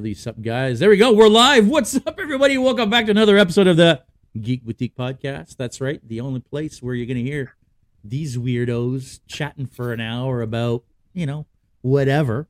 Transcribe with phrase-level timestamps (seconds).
[0.00, 0.78] Worthy Sup guys.
[0.78, 1.12] There we go.
[1.12, 1.68] We're live.
[1.68, 2.56] What's up, everybody?
[2.56, 4.02] Welcome back to another episode of the
[4.40, 5.56] Geek Boutique Podcast.
[5.56, 6.00] That's right.
[6.06, 7.54] The only place where you're gonna hear
[8.02, 11.46] these weirdos chatting for an hour about, you know,
[11.82, 12.48] whatever.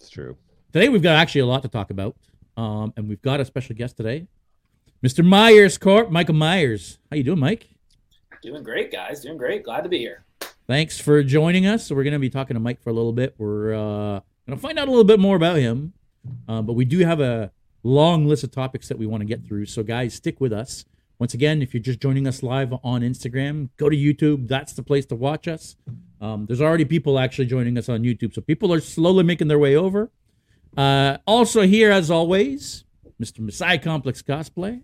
[0.00, 0.36] It's true.
[0.72, 2.16] Today we've got actually a lot to talk about.
[2.56, 4.26] Um, and we've got a special guest today.
[5.02, 5.24] Mr.
[5.24, 6.98] Myers Corp, Michael Myers.
[7.10, 7.68] How you doing, Mike?
[8.42, 9.20] Doing great, guys.
[9.20, 9.64] Doing great.
[9.64, 10.24] Glad to be here.
[10.66, 11.86] Thanks for joining us.
[11.86, 13.34] So we're going to be talking to Mike for a little bit.
[13.38, 15.92] We're uh, going to find out a little bit more about him.
[16.48, 17.50] Uh, but we do have a
[17.82, 19.66] long list of topics that we want to get through.
[19.66, 20.84] So, guys, stick with us.
[21.22, 24.48] Once again, if you're just joining us live on Instagram, go to YouTube.
[24.48, 25.76] That's the place to watch us.
[26.20, 28.34] Um, there's already people actually joining us on YouTube.
[28.34, 30.10] So, people are slowly making their way over.
[30.76, 32.82] Uh, also, here, as always,
[33.22, 33.38] Mr.
[33.38, 34.82] Messiah Complex Cosplay,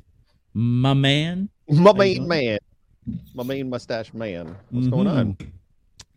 [0.54, 1.48] my man.
[1.68, 2.58] My main man.
[3.34, 4.54] My main mustache man.
[4.70, 5.36] What's going on?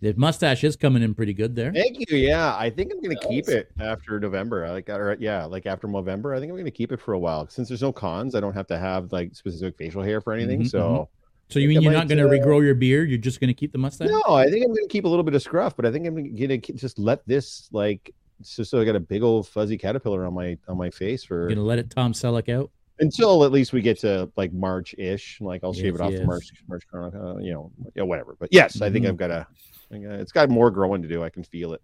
[0.01, 1.71] The mustache is coming in pretty good there.
[1.71, 2.17] Thank you.
[2.17, 4.65] Yeah, I think I'm gonna keep it after November.
[4.65, 6.33] I like, or yeah, like after November.
[6.33, 8.33] I think I'm gonna keep it for a while since there's no cons.
[8.33, 10.61] I don't have to have like specific facial hair for anything.
[10.63, 11.09] Mhm, so
[11.49, 13.09] So, you mean you're not going to uh, regrow your beard?
[13.09, 14.07] You're just going to keep the mustache?
[14.09, 16.15] no, I think I'm gonna keep a little bit of scruff, but I think I'm
[16.15, 20.33] gonna just let this like so, so I got a big old fuzzy caterpillar on
[20.33, 22.71] my on my face for You're going to let it Tom Selleck out?
[22.99, 25.39] until at least we get to like March ish.
[25.41, 26.21] Like I'll shave Yes, it off yes.
[26.21, 26.83] for March, March,
[27.15, 28.35] uh, you know, yeah, whatever.
[28.39, 29.09] But yes, I think Mhm.
[29.09, 29.47] I've got a, I think,
[29.91, 31.23] it's got more growing to do.
[31.23, 31.81] I can feel it.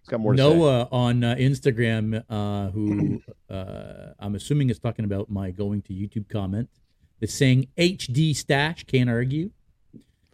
[0.00, 0.34] It's got more.
[0.34, 5.92] Noah on uh, Instagram, uh, who uh, I'm assuming is talking about my going to
[5.92, 6.68] YouTube comment,
[7.20, 8.84] is saying HD stash.
[8.84, 9.50] Can't argue.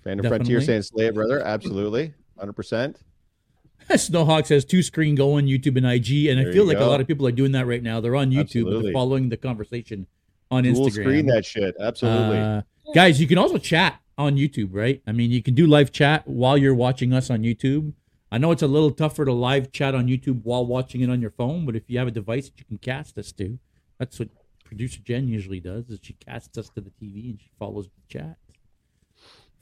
[0.02, 0.28] Fan of definitely.
[0.28, 1.40] Frontier saying Slay it, brother.
[1.40, 2.98] Absolutely, hundred percent.
[3.90, 7.06] Snowhawk says two screen going YouTube and IG, and I feel like a lot of
[7.06, 8.00] people are doing that right now.
[8.00, 8.82] They're on YouTube, but Absolutely.
[8.84, 10.06] they're following the conversation
[10.50, 10.92] on Dual Instagram.
[10.92, 11.74] screen that shit.
[11.78, 12.38] Absolutely.
[12.38, 12.62] Uh,
[12.94, 15.00] guys, you can also chat on YouTube, right?
[15.06, 17.92] I mean, you can do live chat while you're watching us on YouTube.
[18.30, 21.22] I know it's a little tougher to live chat on YouTube while watching it on
[21.22, 23.58] your phone, but if you have a device that you can cast us to,
[23.98, 24.28] that's what
[24.64, 25.88] producer Jen usually does.
[25.88, 28.36] Is she casts us to the TV and she follows the chat.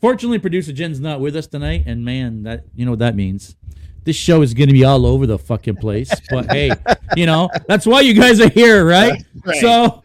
[0.01, 3.57] Fortunately, producer Jen's not with us tonight, and man, that you know what that means.
[4.05, 6.13] This show is going to be all over the fucking place.
[6.31, 6.73] But hey,
[7.17, 9.23] you know that's why you guys are here, right?
[9.45, 9.61] Right.
[9.61, 10.03] So,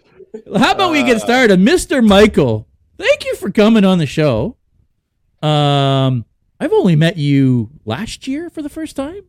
[0.56, 2.68] how about we get Uh, started, Mister Michael?
[2.98, 4.58] Thank you for coming on the show.
[5.42, 6.26] Um,
[6.60, 9.24] I've only met you last year for the first time.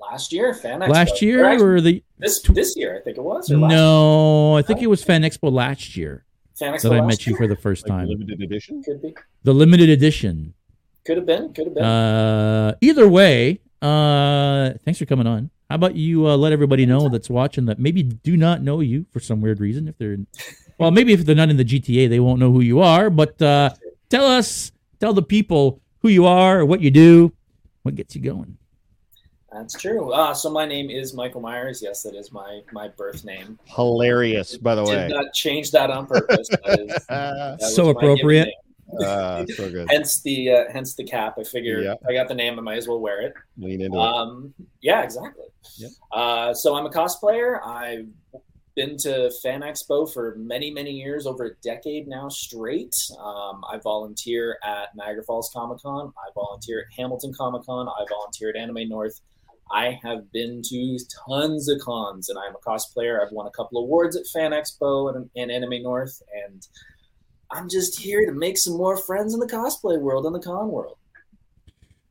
[0.00, 0.88] Last year, Fan Expo.
[0.88, 3.50] Last year Or actually, or the this this year, I think it was.
[3.50, 4.56] Or last no?
[4.56, 6.24] I think it was Fan Expo last year
[6.58, 7.38] Fan Expo that I last met you year?
[7.38, 8.08] for the first like time.
[8.08, 8.82] limited edition.
[8.82, 9.14] Could be.
[9.42, 10.54] The limited edition.
[11.04, 11.52] Could have been.
[11.52, 11.84] Could have been.
[11.84, 15.50] Uh, either way, uh, thanks for coming on.
[15.68, 19.06] How about you uh, let everybody know that's watching that maybe do not know you
[19.10, 19.88] for some weird reason.
[19.88, 20.18] If they're,
[20.78, 23.10] well, maybe if they're not in the GTA, they won't know who you are.
[23.10, 23.70] But uh,
[24.08, 27.32] tell us, tell the people who you are, what you do,
[27.82, 28.56] what gets you going.
[29.52, 30.12] That's true.
[30.12, 31.80] Uh, so my name is Michael Myers.
[31.80, 33.56] Yes, that is my my birth name.
[33.66, 35.06] Hilarious, by the way.
[35.06, 36.48] Did not change that on purpose.
[36.64, 38.46] That is, that So appropriate.
[38.46, 38.52] given
[39.00, 39.88] Ah, so good.
[39.90, 41.36] Hence the uh, hence the cap.
[41.38, 41.94] I figured Yeah.
[42.08, 42.58] I got the name.
[42.58, 43.34] I might as well wear it.
[43.56, 44.00] Lean into it.
[44.00, 45.44] Um, yeah, exactly.
[45.78, 45.90] Yep.
[46.12, 47.64] Uh, so I'm a cosplayer.
[47.64, 48.08] I've
[48.76, 52.94] been to Fan Expo for many, many years, over a decade now straight.
[53.18, 56.12] Um, I volunteer at Niagara Falls Comic Con.
[56.18, 57.88] I volunteer at Hamilton Comic Con.
[57.88, 59.20] I volunteer at Anime North.
[59.70, 63.24] I have been to tons of cons, and I'm a cosplayer.
[63.24, 66.66] I've won a couple awards at Fan Expo and, and Anime North, and
[67.50, 70.68] I'm just here to make some more friends in the cosplay world and the con
[70.68, 70.98] world.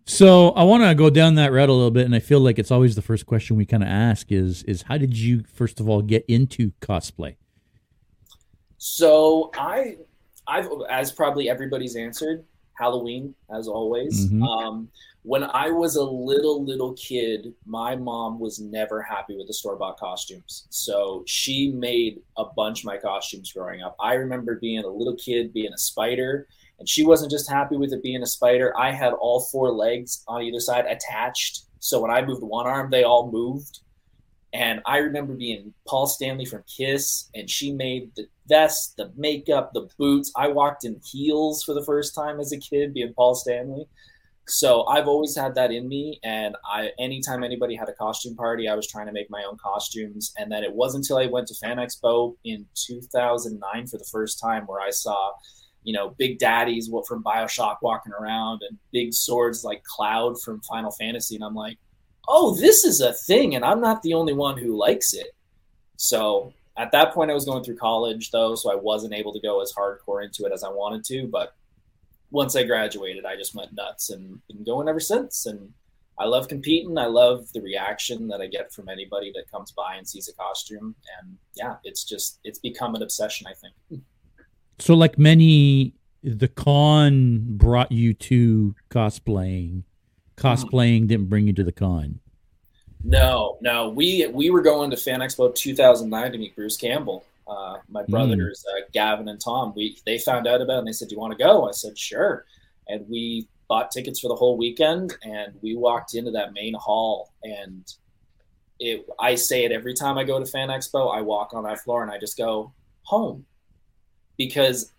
[0.06, 2.60] So I want to go down that route a little bit, and I feel like
[2.60, 5.80] it's always the first question we kind of ask is is how did you first
[5.80, 7.36] of all get into cosplay?
[8.78, 9.98] So I,
[10.46, 12.44] I've as probably everybody's answered
[12.74, 14.30] Halloween as always.
[14.30, 14.46] Mhm.
[14.46, 14.90] Um,
[15.22, 19.78] when I was a little little kid, my mom was never happy with the store
[19.78, 23.96] bought costumes, so she made a bunch of my costumes growing up.
[24.02, 26.50] I remember being a little kid being a spider.
[26.80, 28.78] And she wasn't just happy with it being a spider.
[28.78, 31.66] I had all four legs on either side attached.
[31.80, 33.80] So when I moved one arm, they all moved.
[34.54, 39.74] And I remember being Paul Stanley from Kiss, and she made the vest, the makeup,
[39.74, 40.32] the boots.
[40.36, 43.88] I walked in heels for the first time as a kid, being Paul Stanley.
[44.48, 48.68] So I've always had that in me, and I anytime anybody had a costume party,
[48.68, 50.34] I was trying to make my own costumes.
[50.38, 54.40] And then it wasn't until I went to Fan Expo in 2009 for the first
[54.40, 55.32] time where I saw,
[55.84, 60.92] you know, big daddies from Bioshock walking around and big swords like Cloud from Final
[60.92, 61.78] Fantasy, and I'm like,
[62.28, 65.36] oh, this is a thing, and I'm not the only one who likes it.
[65.98, 69.40] So at that point, I was going through college though, so I wasn't able to
[69.40, 71.28] go as hardcore into it as I wanted to.
[71.28, 71.54] But
[72.32, 75.46] once I graduated, I just went nuts and been going ever since.
[75.46, 75.72] And
[76.18, 76.98] I love competing.
[76.98, 80.34] I love the reaction that I get from anybody that comes by and sees a
[80.34, 80.96] costume.
[81.20, 83.48] And yeah, it's just it's become an obsession.
[83.48, 84.04] I think.
[84.80, 85.94] So, like many,
[86.24, 89.84] the con brought you to cosplaying.
[90.38, 92.20] Cosplaying didn't bring you to the con.
[93.04, 93.90] No, no.
[93.90, 97.26] We we were going to Fan Expo 2009 to meet Bruce Campbell.
[97.46, 99.74] Uh, my brothers uh, Gavin and Tom.
[99.76, 101.72] We they found out about it and they said, "Do you want to go?" I
[101.72, 102.46] said, "Sure."
[102.88, 107.32] And we bought tickets for the whole weekend and we walked into that main hall
[107.44, 107.94] and
[108.80, 111.80] it I say it every time I go to Fan Expo, I walk on that
[111.80, 112.74] floor and I just go
[113.04, 113.46] home.
[114.46, 114.92] Because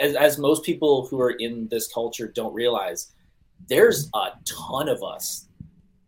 [0.00, 3.12] as, as most people who are in this culture don't realize,
[3.68, 5.48] there's a ton of us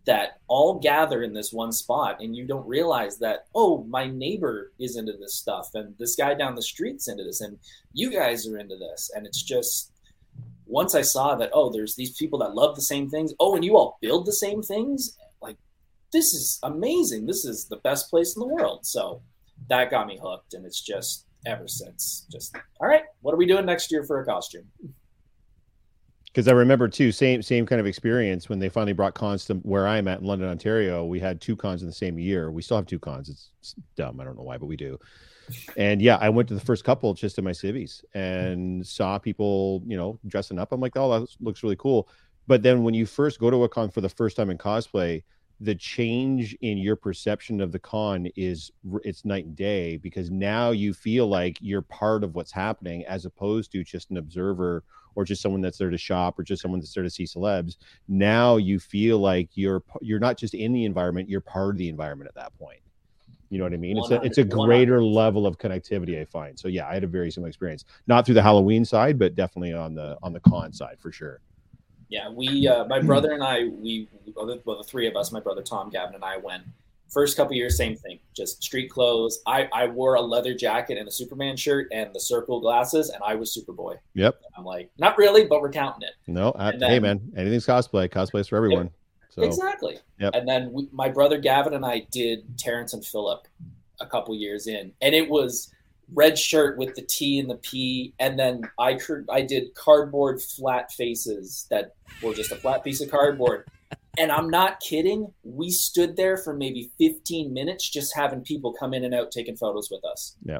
[0.06, 4.72] that all gather in this one spot and you don't realize that oh my neighbor
[4.78, 7.58] is into this stuff and this guy down the street's into this and
[7.94, 9.10] you guys are into this.
[9.14, 9.92] And it's just
[10.66, 13.62] once i saw that oh there's these people that love the same things oh and
[13.62, 15.58] you all build the same things like
[16.12, 17.26] this is amazing.
[17.26, 18.86] This is the best place in the world.
[18.86, 19.22] So
[19.68, 23.46] that got me hooked and it's just ever since just all right what are we
[23.46, 24.66] doing next year for a costume
[26.34, 29.54] because I remember too, same same kind of experience when they finally brought cons to
[29.54, 31.04] where I'm at in London, Ontario.
[31.04, 32.50] We had two cons in the same year.
[32.50, 33.28] We still have two cons.
[33.28, 34.18] It's, it's dumb.
[34.18, 34.98] I don't know why, but we do.
[35.76, 39.84] And yeah, I went to the first couple just in my civvies and saw people,
[39.86, 40.72] you know, dressing up.
[40.72, 42.08] I'm like, oh, that looks really cool.
[42.48, 45.22] But then when you first go to a con for the first time in cosplay,
[45.64, 48.70] the change in your perception of the con is
[49.02, 53.24] it's night and day because now you feel like you're part of what's happening as
[53.24, 54.84] opposed to just an observer
[55.14, 57.76] or just someone that's there to shop or just someone that's there to see celebs.
[58.08, 61.88] Now you feel like you're you're not just in the environment you're part of the
[61.88, 62.80] environment at that point.
[63.48, 63.96] You know what i mean?
[63.96, 66.58] It's a it's a greater level of connectivity i find.
[66.58, 67.84] So yeah i had a very similar experience.
[68.06, 71.40] Not through the halloween side but definitely on the on the con side for sure
[72.14, 75.62] yeah we uh, my brother and i we well the three of us my brother
[75.62, 76.62] tom gavin and i went
[77.14, 79.40] First couple years, same thing, just street clothes.
[79.46, 83.22] I, I wore a leather jacket and a Superman shirt and the circle glasses, and
[83.24, 83.98] I was Superboy.
[84.14, 84.40] Yep.
[84.44, 86.14] And I'm like, not really, but we're counting it.
[86.26, 88.08] No, I, then, hey man, anything's cosplay.
[88.08, 88.90] Cosplay's for everyone.
[89.30, 89.98] So, exactly.
[90.18, 90.34] Yep.
[90.34, 93.46] And then we, my brother Gavin and I did Terrance and Phillip
[94.00, 95.72] a couple years in, and it was
[96.14, 98.98] red shirt with the T and the P, and then I
[99.30, 103.66] I did cardboard flat faces that were just a flat piece of cardboard
[104.18, 105.32] and I'm not kidding.
[105.42, 109.56] We stood there for maybe 15 minutes just having people come in and out taking
[109.56, 110.36] photos with us.
[110.44, 110.58] Yeah.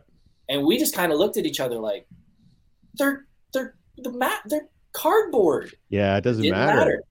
[0.49, 2.07] And we just kind of looked at each other like,
[2.95, 5.75] they're they're the mat they're cardboard.
[5.89, 6.77] Yeah, it doesn't it matter.
[6.77, 7.03] matter.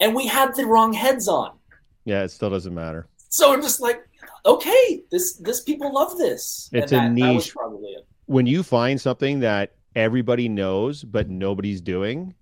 [0.00, 1.52] And we had the wrong heads on.
[2.04, 3.06] Yeah, it still doesn't matter.
[3.28, 4.02] So I'm just like,
[4.46, 6.68] okay, this this people love this.
[6.72, 7.46] It's and a that, niche.
[7.46, 8.06] That probably it.
[8.26, 12.34] When you find something that everybody knows but nobody's doing,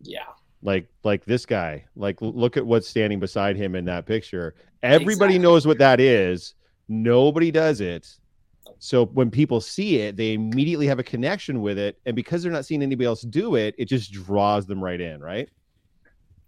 [0.00, 0.24] yeah
[0.64, 5.34] like like this guy like look at what's standing beside him in that picture everybody
[5.34, 5.38] exactly.
[5.38, 6.54] knows what that is
[6.88, 8.16] nobody does it
[8.78, 12.50] so when people see it they immediately have a connection with it and because they're
[12.50, 15.50] not seeing anybody else do it it just draws them right in right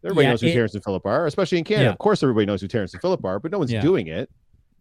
[0.03, 1.93] everybody yeah, knows who it, terrance and phillip are especially in canada yeah.
[1.93, 3.81] of course everybody knows who terrance and phillip are but no one's yeah.
[3.81, 4.31] doing it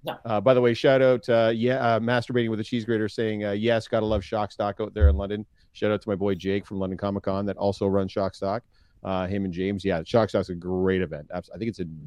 [0.05, 0.17] no.
[0.25, 3.45] Uh, by the way, shout out, uh, yeah, uh, masturbating with a cheese grater saying,
[3.45, 5.45] uh, yes, gotta love Shock Stock out there in London.
[5.73, 8.63] Shout out to my boy Jake from London Comic Con that also runs Shock Stock
[9.05, 9.85] uh, him and James.
[9.85, 11.29] Yeah, Shock Stock's a great event.
[11.33, 11.97] I think it's in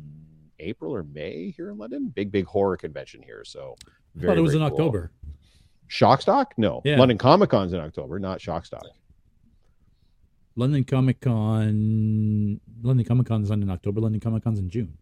[0.58, 2.12] April or May here in London.
[2.14, 3.44] Big, big horror convention here.
[3.44, 3.76] So
[4.14, 4.66] very, I thought it was in cool.
[4.66, 5.12] October.
[5.88, 6.46] Shockstock?
[6.58, 6.82] No.
[6.84, 6.98] Yeah.
[6.98, 8.82] London Comic Con's in October, not Shockstock.
[10.56, 14.00] London Comic Con London Comic Con's in October.
[14.00, 14.98] London Comic Con's in June.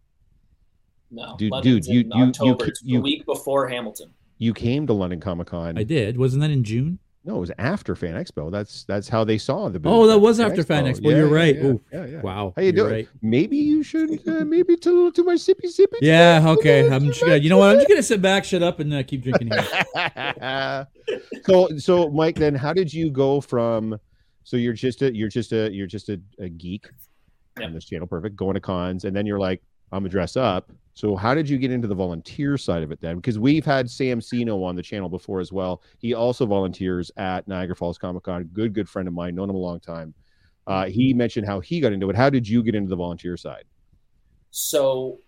[1.09, 2.65] No, dude, dude, you, you, October.
[2.65, 4.11] you, you, the week before Hamilton.
[4.37, 5.77] You came to London Comic Con.
[5.77, 6.17] I did.
[6.17, 6.99] Wasn't that in June?
[7.23, 8.49] No, it was after Fan Expo.
[8.49, 9.81] That's that's how they saw the.
[9.83, 10.67] Oh, that was Fan after Expo.
[10.67, 11.11] Fan Expo.
[11.11, 11.55] Yeah, You're right.
[11.55, 12.53] Yeah, yeah, yeah, Wow.
[12.55, 12.91] How you doing?
[12.91, 13.09] Right.
[13.21, 14.25] Maybe you should.
[14.25, 15.97] Uh, maybe to to my sippy sippy.
[16.01, 16.41] Yeah.
[16.45, 16.89] Okay.
[16.89, 17.35] I'm just gonna.
[17.35, 17.71] You know what?
[17.71, 19.51] I'm just gonna sit back, shut up, and uh, keep drinking.
[21.45, 23.99] so so Mike, then how did you go from?
[24.43, 26.87] So you're just a you're just a you're just a, a geek
[27.61, 28.37] on this channel, perfect.
[28.37, 29.61] Going to cons, and then you're like,
[29.91, 30.71] I'm gonna dress up.
[30.97, 33.17] So how did you get into the volunteer side of it then?
[33.17, 35.83] Because we've had Sam Sino on the channel before as well.
[35.99, 38.45] He also volunteers at Niagara Falls Comic Con.
[38.51, 40.15] Good, good friend of mine, known him a long time.
[40.65, 42.15] Uh, he mentioned how he got into it.
[42.15, 43.65] How did you get into the volunteer side?
[44.49, 45.19] So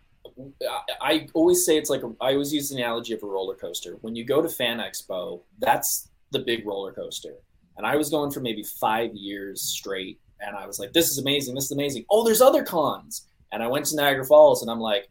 [1.03, 3.99] I always say it's like a, I always use the analogy of a roller coaster.
[4.01, 7.35] When you go to Fan Expo, that's the big roller coaster.
[7.77, 11.19] And I was going for maybe five years straight, and I was like, "This is
[11.19, 11.53] amazing!
[11.53, 12.05] This is amazing!
[12.09, 15.07] Oh, there's other cons!" And I went to Niagara Falls, and I'm like,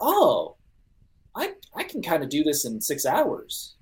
[0.00, 0.56] oh,
[1.34, 3.74] I I can kind of do this in six hours.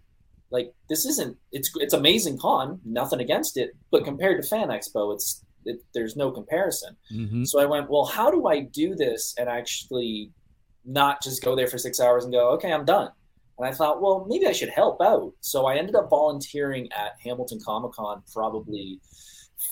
[0.50, 5.14] Like this isn't it's it's amazing con, nothing against it, but compared to Fan Expo,
[5.14, 6.96] it's it, there's no comparison.
[7.12, 7.46] Mhm.
[7.46, 10.30] So I went, well, how do I do this and actually
[10.84, 13.10] not just go there for six hours and go, okay, I'm done.
[13.58, 15.32] And I thought, well, maybe I should help out.
[15.40, 19.00] So I ended up volunteering at Hamilton Comic Con probably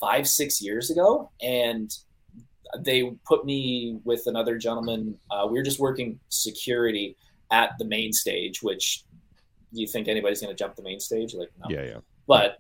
[0.01, 1.31] five, six years ago.
[1.41, 1.91] And
[2.81, 5.19] they put me with another gentleman.
[5.31, 7.17] Uh, we were just working security
[7.51, 9.05] at the main stage, which
[9.73, 11.35] you think anybody's going to jump the main stage?
[11.35, 11.99] Like, no Yeah, yeah.
[12.27, 12.59] but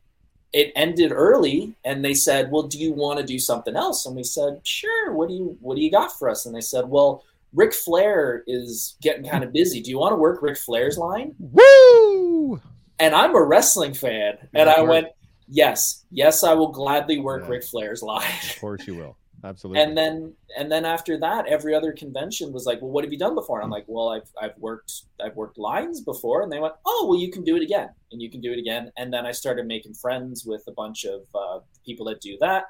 [0.52, 4.14] it ended early and they said well do you want to do something else and
[4.14, 6.84] we said sure what do you what do you got for us and they said
[6.88, 10.96] well Ric Flair is getting kind of busy do you want to work Ric Flair's
[10.98, 12.60] line Woo!
[13.00, 14.86] and I'm a wrestling fan Yeah, and I sure.
[14.86, 15.08] went
[15.48, 17.50] yes yes I will gladly work Yeah.
[17.50, 19.16] Ric Flair's line Of course you will.
[19.46, 19.82] Absolutely.
[19.82, 23.18] and then and then after that every other convention was like well what have you
[23.18, 23.58] done before?
[23.58, 26.42] And i'm like well i've i've worked i've worked lines before.
[26.42, 28.58] And they went oh well you can do it again and you can do it
[28.58, 28.90] again.
[28.96, 32.64] And then i started making friends with a bunch of uh, people that do that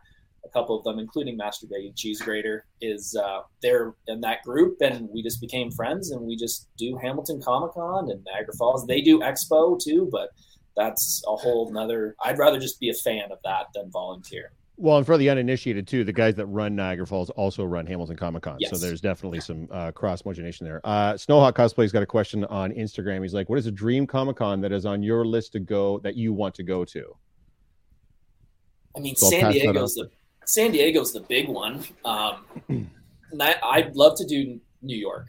[0.45, 4.77] a couple of them including master Baggy cheese grater is uh, they're in that group
[4.81, 8.87] and we just became friends and we just do hamilton comic-con and niagara falls.
[8.87, 10.31] They do expo too but
[10.77, 14.99] that's a whole nother i'd rather just be a fan of that than volunteer Well,
[14.99, 18.43] and for the uninitiated too, the guys that run Niagara Falls also run Hamilton Comic
[18.43, 18.59] Con.
[18.69, 20.83] So there's definitely some uh, cross motivation there.
[20.85, 23.23] Uh, Snowhawk Cosplay's got a question on Instagram.
[23.23, 25.99] He's like, "What is a dream Comic Con that is on your list to go
[26.01, 27.17] that you want to go to?"
[28.95, 30.11] I mean, So San Diego's the
[30.45, 31.83] San Diego's the big one.
[32.05, 35.27] Um, and I, I'd love to do New York.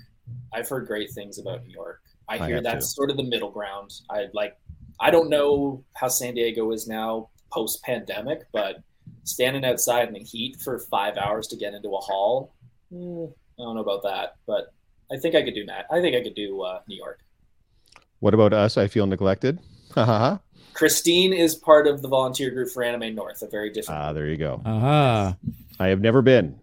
[0.54, 2.02] I've heard great things about New York.
[2.28, 2.96] I I hear that's too.
[2.96, 3.92] sort of the middle ground.
[4.10, 4.58] I like.
[5.00, 8.78] I don't know how San Diego is now post pandemic, but
[9.28, 12.54] standing outside in the heat for five hours to get into a hall,
[12.92, 13.26] hmm,
[13.60, 14.36] I don't know about that.
[14.46, 14.74] But
[15.12, 15.86] I think I could do that.
[15.92, 17.20] I think I could do uh, New York.
[18.20, 18.78] What about us?
[18.78, 19.60] I feel neglected.
[19.96, 20.40] Ha ha ha.
[20.74, 24.00] Christine is part of the volunteer group for Anime North, a very different.
[24.00, 24.62] Ah, there you go.
[24.64, 25.36] Aha.
[25.80, 26.60] I have never been.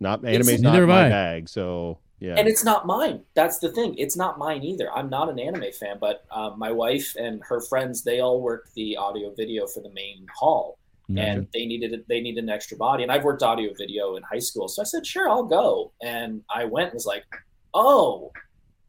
[0.00, 1.08] Not anime's not Neither my I.
[1.10, 1.48] bag.
[1.50, 2.34] So yeah.
[2.36, 5.70] and it's not mine that's the thing it's not mine either i'm not an anime
[5.72, 9.80] fan but um, my wife and her friends they all work the audio video for
[9.82, 10.77] the main hall
[11.16, 14.38] and they needed they needed an extra body and i've worked audio video in high
[14.38, 17.24] school so i said sure i'll go and i went and was like
[17.72, 18.30] oh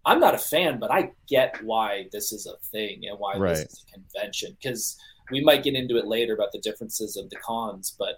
[0.06, 3.56] i'm not a fan but i get why this is a thing and why Right.
[3.56, 4.98] this is a convention because
[5.32, 8.16] we might get into it later about the differences of the cons but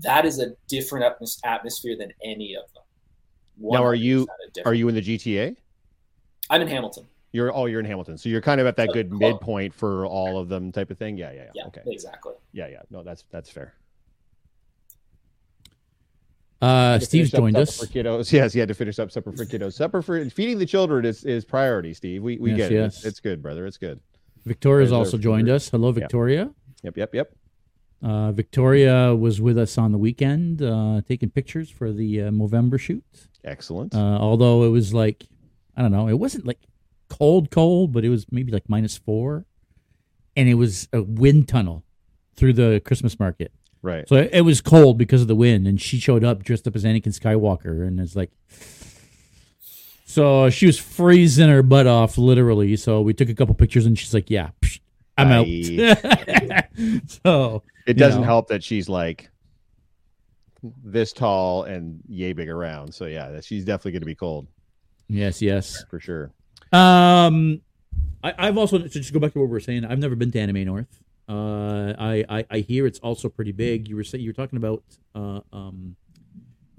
[0.00, 2.84] that is a different atmos- atmosphere than any of them
[3.60, 4.26] Now, are you-
[4.64, 5.56] Are you in the GTA?
[6.50, 7.06] I'm in Hamilton.
[7.32, 8.16] You're oh, you're in Hamilton.
[8.16, 9.20] So you're kind of at that good close.
[9.20, 11.16] midpoint for all of them type of thing.
[11.18, 11.50] Yeah, yeah, yeah.
[11.54, 11.82] Yeah, Okay.
[11.86, 12.34] exactly.
[12.52, 12.82] Yeah, yeah.
[12.90, 13.74] No, that's that's fair.
[16.60, 17.78] Uh, Steve's joined us.
[17.78, 18.32] For kiddos.
[18.38, 19.74] Yes, he had to finish up supper for kiddos.
[19.74, 22.22] Supper for feeding the children is, is priority, Steve.
[22.22, 22.74] We we Yes, get it.
[22.84, 23.04] It's, yes.
[23.04, 23.66] it's good, brother.
[23.66, 24.00] It's good.
[24.44, 25.68] Victoria's There's also joined us.
[25.68, 26.50] Hello, Victoria.
[26.82, 27.32] Yep, yep, yep.
[28.02, 32.78] Uh, Victoria was with us on the weekend, uh, taking pictures for the uh, Movember
[32.78, 33.04] shoot.
[33.44, 33.94] Excellent.
[33.94, 35.26] Uh, although it was like,
[35.76, 36.58] I don't know, it wasn't like
[37.08, 39.44] cold, cold, but it was maybe like minus four,
[40.36, 41.84] and it was a wind tunnel
[42.36, 43.52] through the Christmas market.
[43.82, 44.08] right.
[44.08, 46.76] So it, it was cold because of the wind, and she showed up dressed up
[46.76, 48.30] as Anakin Skywalker, and it's like,
[50.06, 52.76] so she was freezing her butt off, literally.
[52.76, 54.80] So we took a couple pictures, and she's like, "Yeah, psh,
[55.18, 55.46] I'm out."
[57.24, 58.26] so It doesn't know.
[58.26, 59.30] help that she's like
[60.84, 62.92] this tall and yay big around.
[62.94, 64.46] So yeah, she's definitely going to be cold
[65.08, 65.84] yes, yes.
[65.88, 66.32] for sure.
[66.72, 67.60] Um,
[68.22, 69.84] I, I've also to just go back to what we were saying.
[69.84, 71.02] I've never been to Anime North.
[71.28, 73.88] Uh, I, I I hear it's also pretty big.
[73.88, 74.82] You were saying you were talking about
[75.14, 75.96] uh um.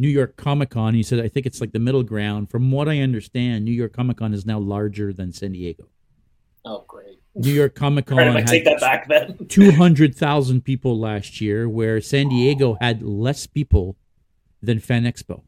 [0.02, 0.96] New York Comic Con.
[0.96, 2.50] You said I think it's like the middle ground.
[2.50, 5.90] From what I understand, New York Comic Con is now larger than San Diego.
[6.64, 7.20] Oh, great.
[7.36, 8.20] New York Comic Con.
[8.20, 9.38] I take that back then.
[9.50, 13.98] two hundred thousand people last year, where San Diego had less people
[14.62, 15.42] than Fan Expo.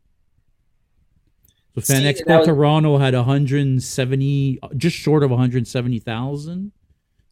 [1.76, 6.72] So Fan See, Expo was- Toronto had 170, just short of 170,000.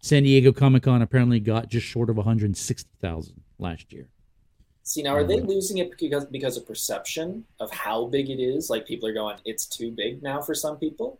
[0.01, 4.07] San Diego Comic Con apparently got just short of 160,000 last year.
[4.83, 8.69] See, now are they losing it because because of perception of how big it is?
[8.69, 11.19] Like people are going, it's too big now for some people.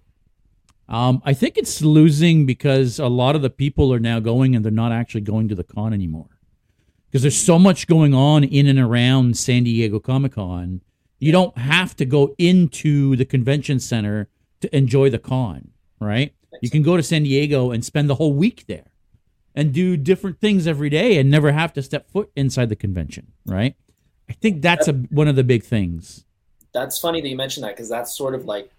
[0.88, 4.66] Um, I think it's losing because a lot of the people are now going and
[4.66, 6.30] they're not actually going to the con anymore.
[7.06, 10.82] Because there's so much going on in and around San Diego Comic Con.
[11.20, 14.30] You don't have to go into the convention center
[14.62, 16.34] to enjoy the con, right?
[16.62, 18.92] You can go to San Diego and spend the whole week there
[19.56, 23.32] and do different things every day and never have to step foot inside the convention,
[23.46, 23.76] right?
[24.30, 26.26] I think that's a, one of the big things.
[26.74, 28.72] That's funny that you mentioned that because that's sort of like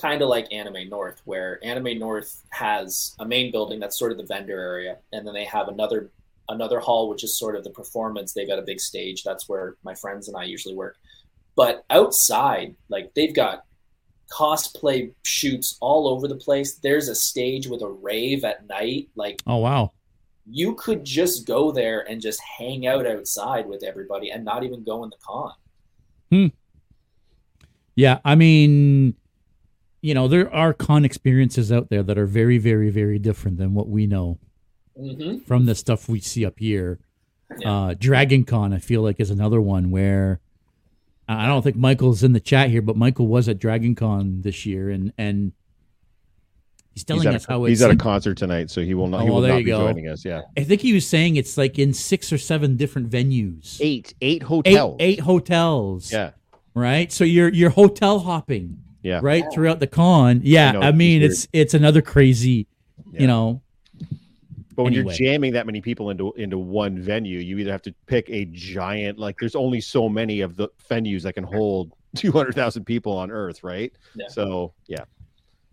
[0.00, 4.18] kind of like Anime North, where Anime North has a main building that's sort of
[4.18, 6.10] the vendor area, and then they have another
[6.50, 8.32] another hall which is sort of the performance.
[8.32, 9.24] They've got a big stage.
[9.24, 10.96] That's where my friends and I usually work.
[11.56, 13.64] But outside, like they've got
[14.32, 16.74] cosplay shoots all over the place.
[16.76, 19.08] There's a stage with a rave at night.
[19.14, 19.92] Like Oh wow.
[20.46, 24.82] you could just go there and just hang out outside with everybody and not even
[24.84, 25.52] go in the con.
[26.30, 26.46] Hmm.
[27.96, 29.14] Yeah, I mean,
[30.02, 33.74] you know, there are con experiences out there that are very, very, very different than
[33.74, 34.38] what we know
[34.96, 35.38] Mm-hmm.
[35.44, 37.00] from the stuff we see up here.
[37.58, 37.72] Yeah.
[37.86, 40.38] Uh, Dragon Con, I feel like, is another one where
[41.28, 44.66] I don't think Michael's in the chat here, but Michael was at Dragon Con this
[44.66, 45.52] year, and and
[46.92, 47.70] he's telling He's, us a, how it's.
[47.70, 49.22] he's at a concert tonight, so he will not.
[49.22, 49.78] Oh, he will well, there not you be go.
[49.86, 50.24] joining us.
[50.24, 54.14] Yeah, I think he was saying it's like in six or seven different venues, eight,
[54.20, 54.96] eight eight, hotels.
[55.00, 56.12] eight hotels.
[56.12, 56.30] Yeah,
[56.74, 57.10] right.
[57.10, 58.78] So you're you're hotel hopping.
[59.02, 59.20] yeah.
[59.22, 59.50] right Yeah.
[59.54, 60.40] throughout the con.
[60.44, 61.32] Yeah, I know, I, mean weird.
[61.32, 62.66] it's it's another crazy,
[63.12, 63.20] Yeah.
[63.22, 63.62] you know.
[64.74, 65.14] But when Anyway.
[65.18, 68.44] you're jamming that many people into into one venue, you either have to pick a
[68.46, 73.30] giant like there's only so many of the venues that can hold 200,000 people on
[73.30, 73.92] earth, right?
[74.14, 74.28] Yeah.
[74.28, 75.04] So, yeah.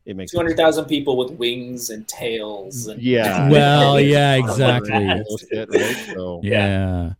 [0.05, 3.49] It makes Two hundred thousand people with wings and tails and Yeah.
[3.51, 4.89] Well, yeah, exactly.
[4.91, 5.25] that.
[5.27, 5.95] Bullshit, right?
[6.15, 7.13] So, Yeah.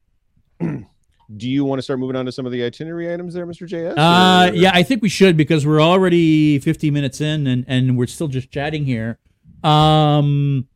[1.38, 3.68] do you want to start moving on to some of the itinerary items there, Mr.
[3.68, 3.94] JS?
[3.98, 8.08] Uh yeah, I think we should because we're already 50 minutes in and and we're
[8.08, 9.20] still just chatting here.
[9.64, 10.68] Um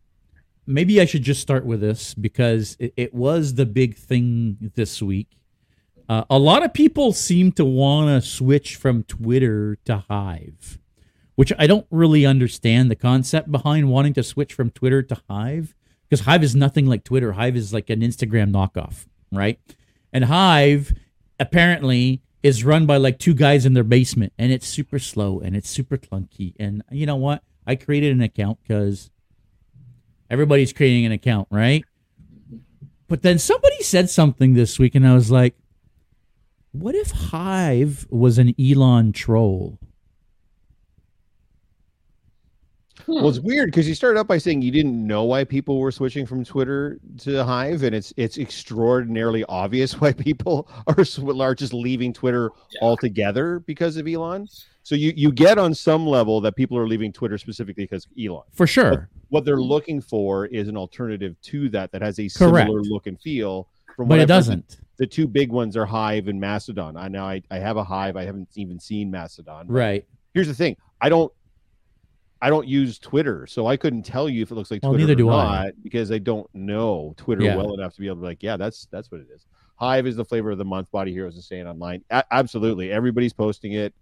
[0.67, 5.01] maybe I should just start with this because it, it was the big thing this
[5.01, 5.37] week.
[6.07, 10.79] Uh, a lot of people seem to want to switch from Twitter to Hive,
[11.35, 15.73] which I don't really understand the concept behind wanting to switch from Twitter to Hive
[16.07, 17.33] because Hive is nothing like Twitter.
[17.33, 19.59] Hive is like an Instagram knockoff, right?
[20.13, 20.93] And Hive
[21.39, 25.55] apparently is run by like two guys in their basement and it's super slow and
[25.55, 26.53] it's super clunky.
[26.59, 27.41] And you know what?
[27.65, 29.09] I created an account because
[30.29, 31.83] everybody's creating an account, right?
[33.07, 35.55] But then somebody said something this week and I was like,
[36.71, 39.79] what if Hive was an Elon troll?
[43.07, 45.91] Well, it's weird because you started out by saying you didn't know why people were
[45.91, 51.53] switching from Twitter to Hive, and it's it's extraordinarily obvious why people are, sw- are
[51.53, 52.79] just leaving Twitter Yeah.
[52.81, 54.47] altogether because of Elon.
[54.85, 58.43] So you you get on some level that people are leaving Twitter specifically because Elon.
[58.53, 59.09] For sure.
[59.29, 62.67] What they're looking for is an alternative to that that has a Correct.
[62.67, 63.67] similar look and feel.
[63.95, 64.77] From But it I've doesn't.
[64.97, 66.97] The two big ones are Hive and Mastodon.
[66.97, 68.15] I know I, I have a Hive.
[68.15, 69.65] I haven't even seen Mastodon.
[69.67, 70.05] Right.
[70.35, 71.31] here's the thing i don't
[72.41, 75.07] i don't use twitter so i couldn't tell you if it looks like Well, twitter
[75.07, 75.65] neither or do I.
[75.65, 77.55] not because i don't know twitter Yeah.
[77.57, 79.45] well enough to be able to be like yeah that's that's what it is
[79.77, 83.33] hive is the flavor of the month body heroes is saying online A- absolutely everybody's
[83.33, 83.93] posting it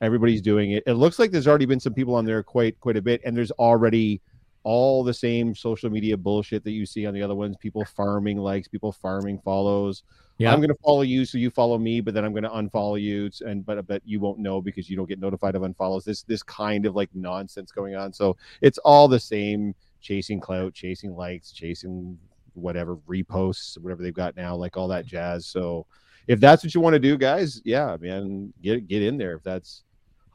[0.00, 2.96] everybody's doing it it looks like there's already been some people on there quite quite
[2.96, 4.20] a bit and there's already
[4.62, 8.38] all the same social media bullshit that you see on the other ones people farming
[8.38, 10.02] likes people farming follows
[10.40, 10.54] Yeah.
[10.54, 12.98] I'm going to follow you, so you follow me, but then I'm going to unfollow
[12.98, 16.04] you, and but uh, but you won't know because you don't get notified of unfollows.
[16.04, 18.10] This this kind of like nonsense going on.
[18.14, 22.16] So it's all the same: chasing clout, chasing likes, chasing
[22.54, 25.44] whatever reposts, whatever they've got now, like all that jazz.
[25.44, 25.84] So
[26.26, 29.34] if that's what you want to do, guys, yeah, man, get get in there.
[29.34, 29.84] If that's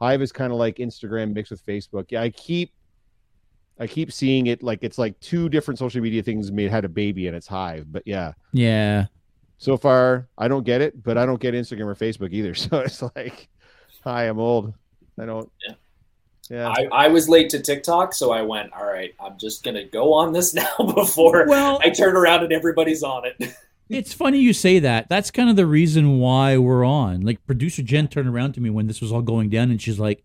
[0.00, 2.06] Hive is kind of like Instagram mixed with Facebook.
[2.10, 2.72] Yeah, I keep
[3.78, 6.88] I keep seeing it like it's like two different social media things made had a
[6.88, 9.06] baby and it's Hive, but yeah Yeah.
[9.58, 12.78] so far i don't get it but i don't get instagram or facebook either so
[12.80, 13.48] it's like
[14.02, 14.72] hi i'm old
[15.18, 15.74] i don't Yeah.
[16.50, 19.84] yeah I, I was late to TikTok, so I went, all right, I'm just gonna
[19.84, 23.54] go on this now before Well, I turn around and everybody's on it.
[23.88, 25.08] it's funny you say that.
[25.08, 27.20] That's kind of the reason why we're on.
[27.20, 29.98] Like producer Jen turned around to me when this was all going down and she's
[29.98, 30.24] like,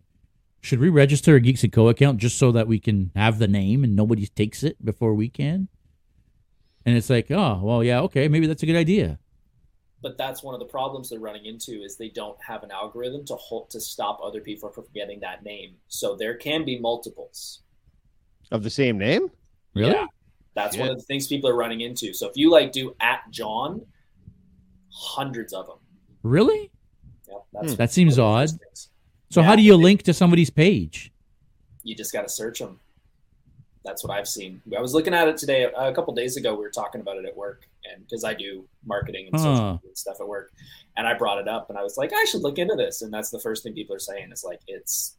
[0.60, 3.48] "Should we register a Geeks and Co account just so that we can have the
[3.48, 5.68] name and nobody takes it before we can?"
[6.84, 9.18] And it's like, "Oh, well, yeah, okay, maybe that's a good idea."
[10.02, 13.24] But that's one of the problems they're running into is they don't have an algorithm
[13.26, 15.76] to hold to stop other people from getting that name.
[15.86, 17.60] So there can be multiples.
[18.50, 19.30] of the same name
[19.74, 19.92] Really?
[19.92, 20.06] Yeah.
[20.54, 22.12] That's one of the things people are running into.
[22.12, 23.80] So if you like do at John,
[24.92, 25.78] hundreds of them.
[26.22, 26.70] Really?
[27.28, 27.76] Yep, that's Hmm.
[27.76, 28.50] That seems odd.
[29.30, 29.46] So Yeah.
[29.46, 31.10] how do you link to somebody's page?
[31.82, 32.80] You just got to search them.
[33.84, 34.62] That's what I've seen.
[34.76, 35.64] I was looking at it today.
[35.64, 38.68] A couple days ago, we were talking about it at work, and because I do
[38.84, 39.72] marketing and social Huh.
[39.72, 40.52] media and stuff at work,
[40.96, 43.02] and I brought it up, and I was like, I should look into this.
[43.02, 45.16] And that's the first thing people are saying is like, it's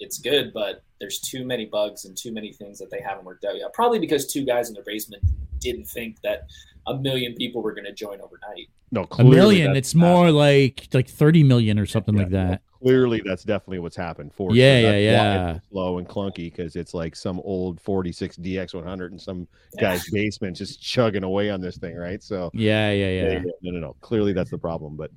[0.00, 3.44] it's good, but there's too many bugs and too many things that they haven't worked
[3.44, 3.72] out yet.
[3.72, 5.22] Probably because two guys in their basement
[5.60, 6.46] didn't think that
[6.86, 8.68] a million people were going to join overnight.
[8.92, 9.72] no A million.
[9.72, 12.50] that's It's more like like 30 million or something Yeah, like that.
[12.50, 14.98] no, clearly that's definitely what's happened for Yeah, sure.
[14.98, 15.70] yeah, That's yeah.
[15.70, 19.48] slow and clunky because it's like some old 46 DX100 in some
[19.80, 22.22] guy's basement just chugging away on this thing, right?
[22.22, 23.38] So Yeah, yeah, yeah.
[23.62, 23.96] no, no, no.
[24.00, 25.10] Clearly that's the problem, but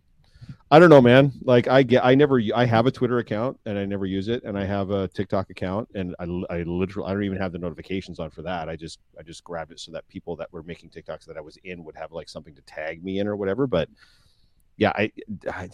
[0.72, 1.32] I don't know, man.
[1.42, 4.44] Like I get, I never, I have a Twitter account and I never use it,
[4.44, 7.58] and I have a TikTok account, and I, I literally, I don't even have the
[7.58, 8.70] notifications on for that.
[8.70, 11.42] I just, I just grabbed it so that people that were making TikToks that I
[11.42, 13.66] was in would have like something to tag me in or whatever.
[13.66, 13.90] But
[14.78, 15.12] yeah, I,
[15.50, 15.70] I,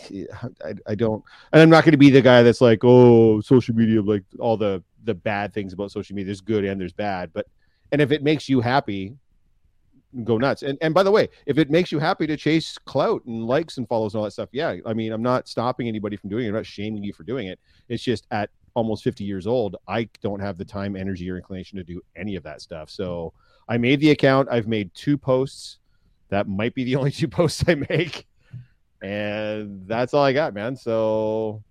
[0.88, 4.02] I, don't, and I'm not going to be the guy that's like, oh, social media,
[4.02, 6.28] like all the the bad things about social media.
[6.28, 7.46] There's good and there's bad, but
[7.92, 9.16] and if it makes you happy,
[10.24, 10.64] go nuts.
[10.64, 13.78] And and by the way, if it makes you happy to chase clout and likes
[13.78, 14.76] and follows and all that stuff, yeah.
[14.86, 16.50] I mean, I'm not stopping anybody from doing it.
[16.50, 17.60] I'm not shaming you for doing it.
[17.90, 21.78] It's just at almost 50 years old, I don't have the time, energy, or inclination
[21.78, 22.90] to do any of that stuff.
[22.90, 23.34] So
[23.70, 24.50] I made the account.
[24.52, 25.80] I've made two posts.
[26.30, 28.28] That might be the only two posts I make.
[29.02, 30.76] And that's all I got, man.
[30.76, 31.64] So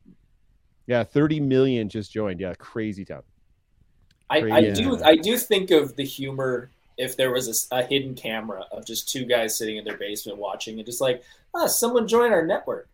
[0.87, 2.41] yeah, 30 million just joined.
[2.41, 3.23] Yeah, crazy town.
[4.31, 4.75] I, I Yeah.
[4.75, 9.09] do I do think of the humor if there was a hidden camera of just
[9.09, 11.23] two guys sitting in their basement watching and just like,
[11.55, 12.89] ah, someone join our network.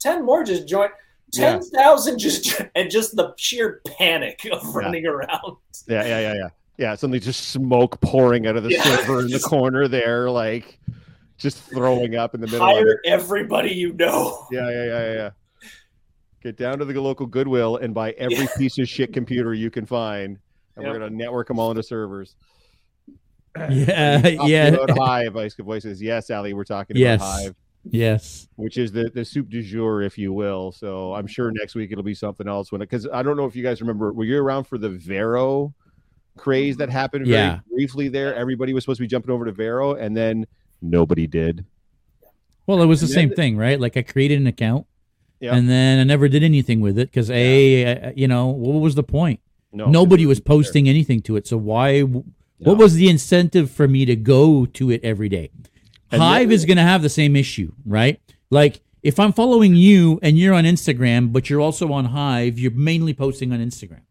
[0.00, 0.90] Ten more just joined.
[1.32, 1.52] Yeah.
[1.52, 4.70] Ten thousand just and just the sheer panic of Yeah.
[4.74, 5.56] running around.
[5.86, 6.48] Yeah, yeah, yeah, yeah.
[6.78, 8.82] Yeah, suddenly just smoke pouring out of the Yeah.
[8.82, 10.78] server in the corner there, like
[11.38, 12.80] just throwing up in the middle of it.
[12.80, 14.46] Hire everybody you know.
[14.50, 15.30] Yeah, yeah, yeah, yeah, yeah.
[16.42, 18.46] Get down to the local Goodwill and buy every Yeah.
[18.58, 20.38] piece of shit computer you can find,
[20.76, 22.34] and we're gonna network them all into servers.
[23.56, 24.76] Yeah, yeah.
[24.98, 26.00] Hive, Ice Voices.
[26.00, 27.20] Yes, Ali, we're talking Yes.
[27.20, 27.54] about Hive,
[27.90, 28.48] Yes.
[28.56, 30.72] which is the the soup du jour, if you will.
[30.72, 32.72] So I'm sure next week it'll be something else.
[32.72, 35.74] When because I don't know if you guys remember, were you around for the Vero
[36.38, 37.60] craze that happened very Yeah.
[37.70, 38.34] briefly there?
[38.34, 40.46] Everybody was supposed to be jumping over to Vero, and then
[40.80, 41.64] nobody did.
[42.66, 43.78] Well, it was the And same then- thing, right?
[43.78, 44.86] Like I created an account,
[45.40, 45.54] Yeah.
[45.56, 48.94] and then I never did anything with it because a, uh, you know, what was
[48.94, 49.40] the point?
[49.74, 50.56] No, Nobody was it there.
[50.56, 51.46] posting anything to it.
[51.46, 52.02] So why?
[52.64, 55.50] What was the incentive for me to go to it every day?
[56.10, 58.20] And Hive is going to have the same issue, right?
[58.50, 62.70] Like if I'm following you and you're on Instagram, but you're also on Hive, you're
[62.72, 64.02] mainly posting on Instagram,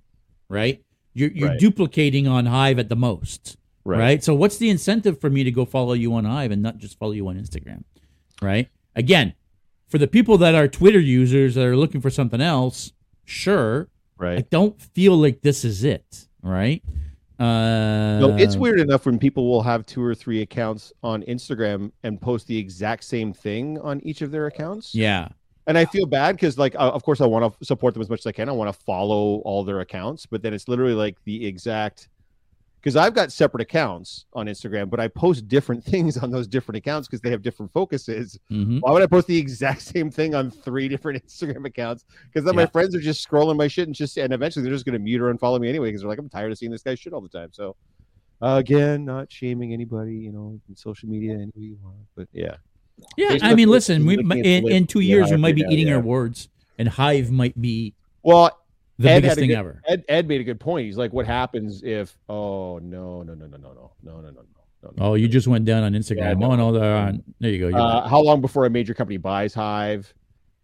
[0.49, 0.83] right?
[1.13, 1.59] You're, you're Right.
[1.59, 3.99] duplicating on Hive at the most, Right.
[3.99, 4.23] right.
[4.23, 6.97] So what's the incentive for me to go follow you on Hive and not just
[6.97, 7.83] follow you on Instagram,
[8.41, 8.67] right?
[8.95, 9.33] Again,
[9.87, 12.91] for the people that are Twitter users that are looking for something else,
[13.25, 13.89] sure.
[14.17, 14.39] right?
[14.39, 16.81] I don't feel like this is it, right?
[17.41, 21.91] Uh, No, it's weird enough when people will have two or three accounts on Instagram
[22.03, 24.93] and post the exact same thing on each of their accounts.
[24.93, 25.29] Yeah,
[25.65, 28.09] And I feel bad because, like, uh, of course, I want to support them as
[28.09, 28.47] much as I can.
[28.47, 32.09] I want to follow all their accounts, but then it's literally like the exact.
[32.81, 36.77] Because I've got separate accounts on Instagram, but I post different things on those different
[36.77, 38.39] accounts because they have different focuses.
[38.49, 42.05] hmm Why would I post the exact same thing on three different Instagram accounts?
[42.25, 44.85] Because then my friends are just scrolling my shit and just, and eventually they're just
[44.85, 46.81] going to mute or unfollow me anyway because they're like, I'm tired of seeing this
[46.81, 47.49] guy shit all the time.
[47.51, 47.75] So,
[48.41, 52.27] uh, again, not shaming anybody, you know, in social media, any way you want, but
[52.33, 52.55] yeah.
[53.17, 55.69] Yeah, There's I mean, listen, we in, in two years Yeah, we might be now,
[55.69, 55.95] eating yeah.
[55.95, 58.57] our words, and Hive might be Well,
[59.01, 59.81] the Ed biggest thing good- ever.
[59.87, 60.85] Ed, Ed made a good point.
[60.85, 64.29] He's like, what happens if, oh, no, no, no, no, no, no, no, no, no,
[64.31, 64.41] no,
[64.83, 64.91] no.
[64.97, 66.39] Oh, you just went down on Instagram.
[66.39, 66.71] Yeah, oh, no.
[66.71, 67.23] no, on.
[67.39, 67.77] There you go.
[67.77, 68.09] Uh, right.
[68.09, 70.11] how long before a major company buys Hive?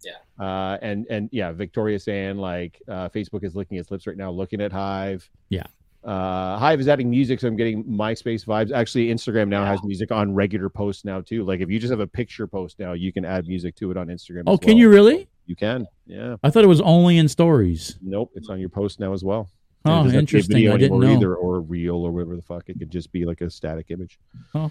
[0.04, 0.44] Yeah.
[0.44, 4.32] Uh, and and yeah, Victoria saying like uh, Facebook is licking its lips right now,
[4.32, 5.30] looking at Hive.
[5.50, 5.66] Yeah.
[6.04, 8.72] Uh, Hive is adding music, so I'm getting MySpace vibes.
[8.72, 11.44] Actually, Instagram now has music on regular posts now too.
[11.44, 13.98] Like if you just have a picture post now, you can add music to it
[13.98, 14.44] on Instagram.
[14.48, 14.78] oh, as can well.
[14.78, 15.28] you really?
[15.48, 15.88] You can.
[16.06, 16.36] Yeah.
[16.44, 17.98] I thought it was only in stories.
[18.02, 19.50] Nope, it's on your post now as well.
[19.86, 20.56] And it Oh, doesn't have to be a interesting.
[20.56, 21.18] video I didn't anymore know.
[21.18, 22.68] either, or a reel, or whatever the fuck.
[22.70, 24.20] It could just be like a static image.
[24.54, 24.70] Oh.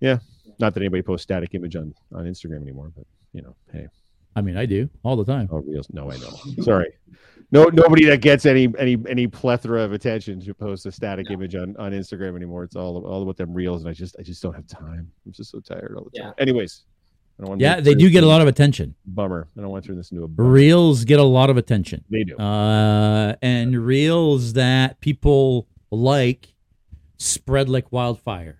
[0.00, 0.18] Yeah.
[0.58, 3.86] Not that anybody posts static image on on Instagram anymore, but you know, hey.
[4.36, 5.48] I mean, I do all the time.
[5.50, 5.88] Oh, reels?
[5.92, 6.62] No, I know.
[6.62, 6.92] Sorry.
[7.50, 11.54] No, nobody that gets any any any plethora of attention to post a static image
[11.54, 12.64] on on Instagram anymore.
[12.64, 15.10] It's all all about them reels, and I just I just don't have time.
[15.26, 16.34] I'm just so tired all the time.
[16.38, 16.84] Anyways,
[17.38, 17.60] I don't want.
[17.60, 18.94] Yeah, they do get a lot of attention.
[19.06, 19.46] bummer.
[19.56, 20.50] I don't want to turn this into a bummer.
[20.50, 22.04] Reels get a lot of attention.
[22.10, 22.36] They do.
[22.36, 26.54] Uh, and reels that people like
[27.18, 28.58] spread like wildfire.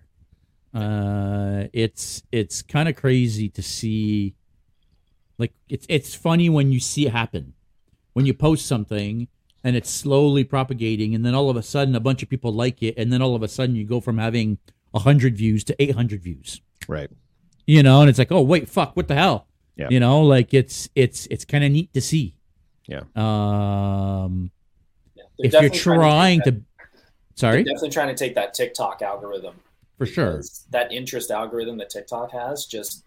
[0.73, 4.35] Uh, it's it's kind of crazy to see.
[5.37, 7.53] Like it's it's funny when you see it happen,
[8.13, 9.27] when you post something
[9.63, 12.81] and it's slowly propagating, and then all of a sudden a bunch of people like
[12.81, 14.57] it, and then all of a sudden you go from having
[14.95, 16.61] hundred views to eight hundred views.
[16.87, 17.09] right.
[17.69, 19.45] You know, and it's like, oh wait, fuck, what the hell?
[19.75, 19.89] Yeah.
[19.91, 22.33] You know, like it's it's it's kind of neat to see.
[22.87, 23.03] Yeah.
[23.15, 24.49] Um,
[25.15, 26.61] Yeah, if you're definitely trying take to,
[27.35, 29.53] sorry, that- they're definitely trying to take that TikTok algorithm
[29.99, 30.41] for sure.
[30.71, 33.03] that interest algorithm that TikTok has just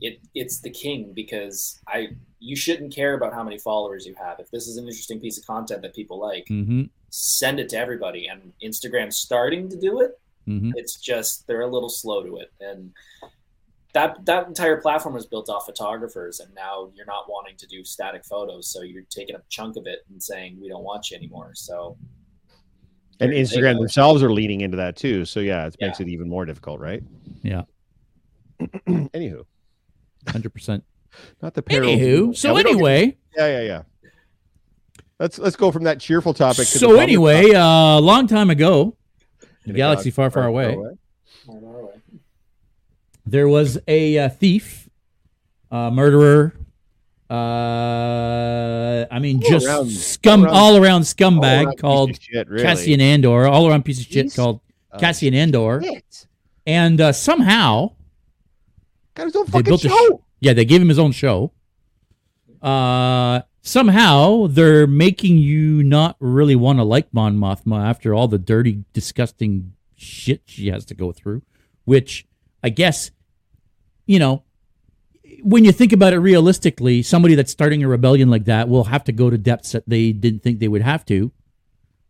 [0.00, 2.08] it it's the king because I
[2.40, 4.40] you shouldn't care about how many followers you have.
[4.40, 6.82] If this is an interesting piece of content that people like, mm-hmm.
[7.10, 8.26] send it to everybody.
[8.26, 10.18] And Instagram's starting to do it.
[10.44, 12.90] hmm It's just they're a little slow to it, and
[13.96, 17.82] that that entire platform was built off photographers, and now you're not wanting to do
[17.82, 21.16] static photos, so you're taking a chunk of it and saying we don't want you
[21.16, 21.52] anymore.
[21.54, 21.96] So
[23.20, 23.78] And Instagram go.
[23.80, 25.24] themselves are leaning into that too.
[25.24, 27.02] So yeah, it makes it even more difficult, right?
[27.42, 27.62] Yeah.
[28.60, 29.44] Anywho,
[30.28, 30.84] Hundred percent.
[31.40, 31.88] not the peril.
[31.88, 33.82] Anywho, so Yeah, we don't get- anyway, yeah, yeah, yeah.
[35.18, 36.66] Let's let's go from that cheerful topic.
[36.68, 38.94] To so bummer anyway, a uh, long time ago,
[39.64, 40.76] in galaxy far, far away.
[40.76, 40.98] Oh,
[43.26, 44.88] there was a uh, thief,
[45.70, 46.54] uh, murderer.
[47.28, 52.22] Uh, I mean, All just around- scum, all around- all around All scumbag around called
[52.22, 52.62] shit, really.
[52.62, 54.60] Cassian Andor, all around piece of shit He's- called
[54.98, 56.26] Cassian Andor, shit.
[56.66, 57.92] and uh, somehow
[59.14, 59.88] Got his own fucking show.
[59.88, 61.52] sh- yeah, they gave him his own show.
[62.62, 68.38] Uh, somehow they're making you not really want to like Mon Mothma after all the
[68.38, 71.42] dirty, disgusting shit she has to go through.
[71.84, 72.26] Which
[72.62, 73.10] I guess,
[74.06, 74.42] you know,
[75.42, 79.04] when you think about it realistically, somebody that's starting a rebellion like that will have
[79.04, 81.32] to go to depths that they didn't think they would have to.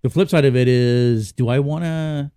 [0.03, 2.31] The flip side of it is, do I want to?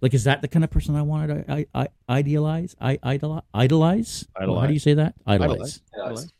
[0.00, 2.74] Like, is that the kind of person I wanted to I, I, idealize?
[2.80, 3.42] I idolize?
[3.54, 4.26] Idolize?
[4.38, 5.14] How do you say that?
[5.26, 5.80] Idolize.
[5.94, 6.32] Idolize.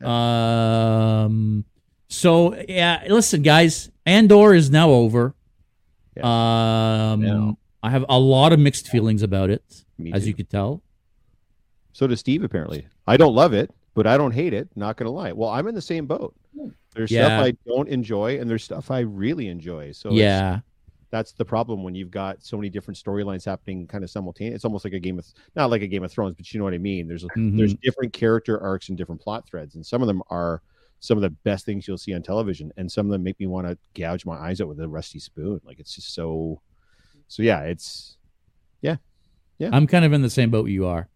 [0.00, 1.24] Yeah.
[1.24, 1.64] Um.
[2.08, 3.90] So yeah, listen, guys.
[4.06, 5.34] Andor is now over.
[6.22, 7.22] Um.
[7.22, 7.52] Yeah.
[7.82, 9.62] I have a lot of mixed feelings about it,
[9.98, 10.28] Me as too.
[10.28, 10.82] you could tell.
[11.94, 12.42] So does Steve.
[12.44, 14.68] Apparently, I don't love it, but I don't hate it.
[14.76, 15.32] Not gonna lie.
[15.32, 16.34] Well, I'm in the same boat.
[16.94, 17.26] There's Yeah.
[17.26, 19.92] stuff I don't enjoy, and there's stuff I really enjoy.
[19.92, 20.60] So yeah.
[21.10, 24.54] that's the problem when you've got so many different storylines happening kind of simultaneously.
[24.56, 25.26] It's almost like a game of
[25.56, 27.06] not like a Game of Thrones, but you know what I mean.
[27.08, 27.56] There's Mhm.
[27.56, 30.62] there's different character arcs and different plot threads, and some of them are
[31.00, 33.46] some of the best things you'll see on television, and some of them make me
[33.46, 35.60] want to gouge my eyes out with a rusty spoon.
[35.64, 36.60] Like it's just so.
[37.28, 38.16] So yeah, it's
[38.82, 38.96] yeah,
[39.58, 39.70] yeah.
[39.72, 41.08] I'm kind of in the same boat you are.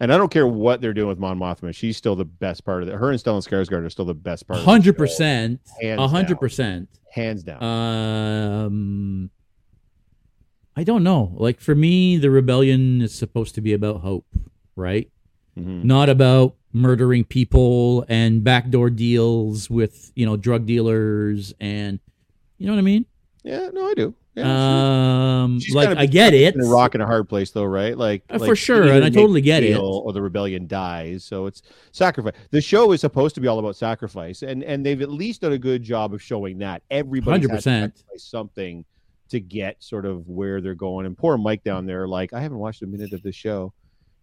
[0.00, 1.74] And I don't care what they're doing with Mon Mothma.
[1.74, 2.94] She's still the best part of it.
[2.94, 4.60] Her and Stellan Skarsgård are still the best part.
[4.60, 6.36] Hundred percent, hundred down.
[6.38, 6.88] percent.
[7.12, 7.62] hands down.
[7.62, 9.30] Um.
[10.78, 11.32] I don't know.
[11.36, 14.26] Like for me, the rebellion is supposed to be about hope,
[14.76, 15.10] right?
[15.58, 15.84] Mhm.
[15.84, 21.98] not about murdering people and backdoor deals with you know drug dealers and
[22.58, 23.06] you know what I mean.
[23.42, 24.14] Yeah, no, I do.
[24.36, 26.54] Yeah, um, like I get it.
[26.54, 29.02] in a rock and a hard place though right like, Uh, for like, sure, and
[29.02, 29.78] I totally get it.
[29.78, 33.76] or the rebellion dies so it's sacrifice the show is supposed to be all about
[33.76, 37.62] sacrifice and and they've at least done a good job of showing that everybody 100%.
[37.62, 38.84] sacrifice something
[39.30, 42.58] to get sort of where they're going and poor mike down there like i haven't
[42.58, 43.72] watched a minute of this show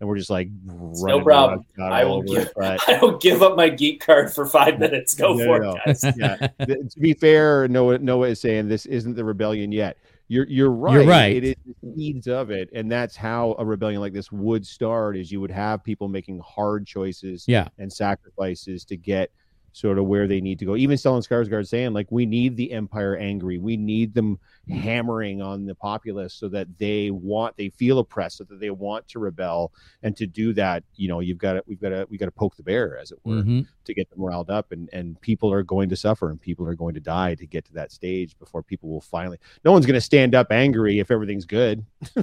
[0.04, 1.66] and we're just like no problem.
[1.82, 4.78] I all will give- it, but I will give up my geek card for five
[4.78, 5.13] minutes.
[5.16, 6.18] Go No, for no, it, guys.
[6.18, 6.48] yeah.
[6.66, 9.96] To be fair, Noah Noah is saying this isn't the rebellion yet.
[10.28, 10.94] You're you're right.
[10.96, 11.36] You're right.
[11.38, 15.16] It is the seeds of it, and that's how a rebellion like this would start.
[15.16, 19.32] Is you would have people making hard choices Yeah, and sacrifices to get
[19.74, 20.76] sort of where they need to go.
[20.76, 23.58] Even Stellan Skarsgård saying like we need the empire angry.
[23.58, 28.44] We need them hammering on the populace so that they want they feel oppressed, so
[28.46, 29.72] that they want to rebel.
[30.04, 32.32] And to do that, you know, you've got to we've got to we got to
[32.32, 33.68] poke the bear, as it were Mhm.
[33.86, 36.76] to get them riled up and and people are going to suffer and people are
[36.76, 39.94] going to die to get to that stage before people will finally no one's going
[39.96, 41.86] to stand up angry if everything's good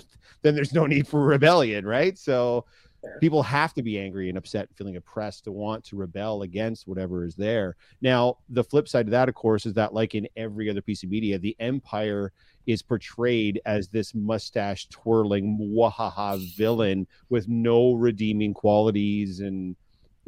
[0.43, 2.65] then there's no need for rebellion right so
[3.03, 3.19] Fair.
[3.21, 7.25] people have to be angry and upset feeling oppressed to want to rebel against whatever
[7.25, 10.69] is there now the flip side of that of course is that like in every
[10.69, 12.33] other piece of media the empire
[12.67, 19.77] is portrayed as this mustache twirling wahaha villain with no redeeming qualities and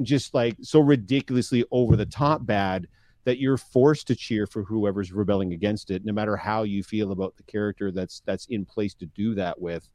[0.01, 2.87] just like so ridiculously over the top bad
[3.25, 7.13] that you're forced to cheer for whoever's rebelling against it no matter how you feel
[7.13, 9.89] about the character that's that's in place to do that with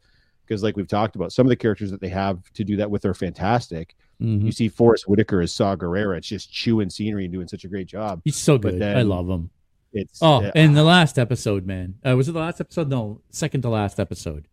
[0.48, 2.90] because like we've talked about some of the characters that they have to do that
[2.90, 4.44] with are fantastic Mhm.
[4.46, 7.68] you see Forest Whitaker as Saw Gerrera it's just chewing scenery and doing such a
[7.68, 8.82] great job he's so good.
[8.82, 9.50] I love him.
[9.94, 11.96] it's Oh, uh, and the last episode, man.
[12.08, 12.90] Uh, was it the last episode?
[12.90, 14.48] No, second to last episode.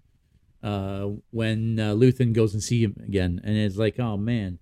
[0.62, 4.59] Uh, when uh, Luthen goes and see him again, and it's like, oh man,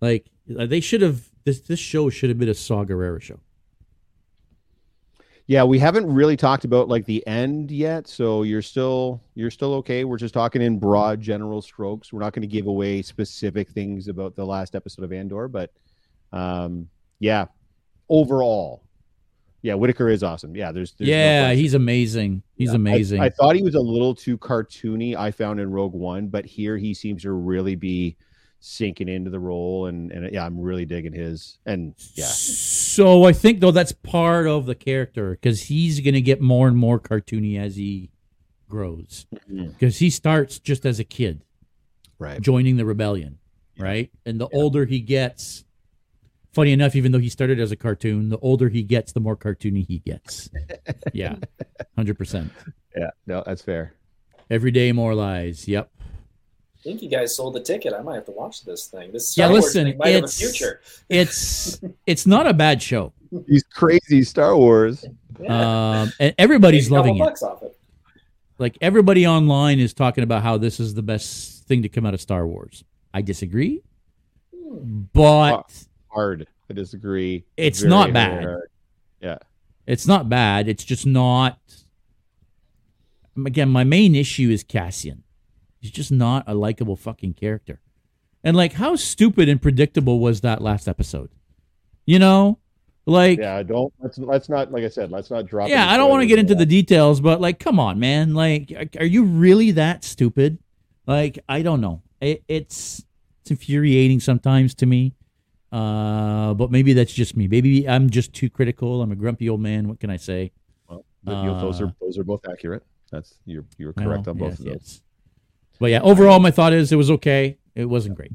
[0.00, 0.26] like
[0.58, 1.60] uh, they should have this.
[1.60, 3.40] This show should have been a Saw Gerrera show.
[5.48, 9.72] Yeah, we haven't really talked about like the end yet, so you're still you're still
[9.76, 10.04] okay.
[10.04, 12.12] We're just talking in broad general strokes.
[12.12, 15.72] We're not going to give away specific things about the last episode of Andor, but
[16.32, 17.46] um yeah,
[18.10, 18.82] overall.
[19.62, 20.54] Yeah, Whitaker is awesome.
[20.54, 21.58] Yeah, there's, there's yeah, question.
[21.58, 22.42] he's amazing.
[22.54, 23.20] He's Yeah, I- amazing.
[23.20, 25.16] I, thought he was a little too cartoony.
[25.16, 28.16] I found in Rogue One, but here he seems to really be
[28.60, 31.58] sinking into the role, and and yeah, I'm really digging his.
[31.66, 36.40] And yeah, So I think though that's part of the character because he's gonna get
[36.40, 38.10] more and more cartoony as he
[38.68, 39.26] grows.
[39.34, 39.68] Mm-hmm.
[39.68, 41.42] Because he starts just as a kid
[42.18, 42.40] right.
[42.40, 43.38] joining the rebellion,
[43.78, 44.10] right?
[44.26, 45.64] And the older he gets,
[46.52, 49.36] funny enough, even though he started as a cartoon, the older he gets, the more
[49.36, 50.50] cartoony he gets.
[51.12, 51.36] yeah,
[51.96, 52.52] hundred percent.
[52.96, 53.94] Yeah, no, that's fair.
[54.50, 55.68] Every day more lies.
[55.68, 55.90] Yep.
[56.78, 57.92] I think you guys sold the ticket.
[57.92, 59.10] I might have to watch this thing.
[59.12, 60.80] This Yeah, Star Wars listen, thing might have a it's- future.
[61.08, 63.12] It's it's not a bad show,
[63.46, 65.04] These crazy Star Wars.
[65.40, 66.00] Yeah.
[66.02, 67.42] um, and everybody's a couple loving it.
[67.42, 67.76] off it.
[68.58, 72.14] Like everybody online is talking about how this is the best thing to come out
[72.14, 72.84] of Star Wars.
[73.14, 73.82] I disagree,
[74.54, 75.02] Hmm.
[75.12, 76.46] but Hard.
[76.70, 77.44] I disagree.
[77.56, 78.42] It's Very, not bad.
[78.44, 78.70] hard.
[79.20, 79.38] Yeah.
[79.86, 80.68] it's not bad.
[80.68, 81.58] It's just not.
[83.46, 85.22] Again, my main issue is Cassian.
[85.80, 87.80] He's just not a likable fucking character.
[88.44, 91.30] And like, how stupid and predictable was that last episode?
[92.06, 92.58] You know,
[93.06, 95.68] like, yeah, don't let's let's not like I said, let's not drop.
[95.68, 96.60] Yeah, I don't want to get into that.
[96.60, 98.34] the details, but like, come on, man.
[98.34, 100.58] Like, are you really that stupid?
[101.06, 102.02] Like, I don't know.
[102.20, 103.04] It, it's
[103.40, 105.14] it's infuriating sometimes to me.
[105.70, 107.46] Uh, but maybe that's just me.
[107.46, 109.02] Maybe I'm just too critical.
[109.02, 109.88] I'm a grumpy old man.
[109.88, 110.52] What can I say?
[110.88, 112.84] Well, know, those Uh, are those are both accurate.
[113.10, 114.74] That's you're you're correct on both yes, of those.
[114.74, 115.02] yes.
[115.78, 117.58] But yeah, overall, my thought is it was okay.
[117.74, 118.32] It wasn't great.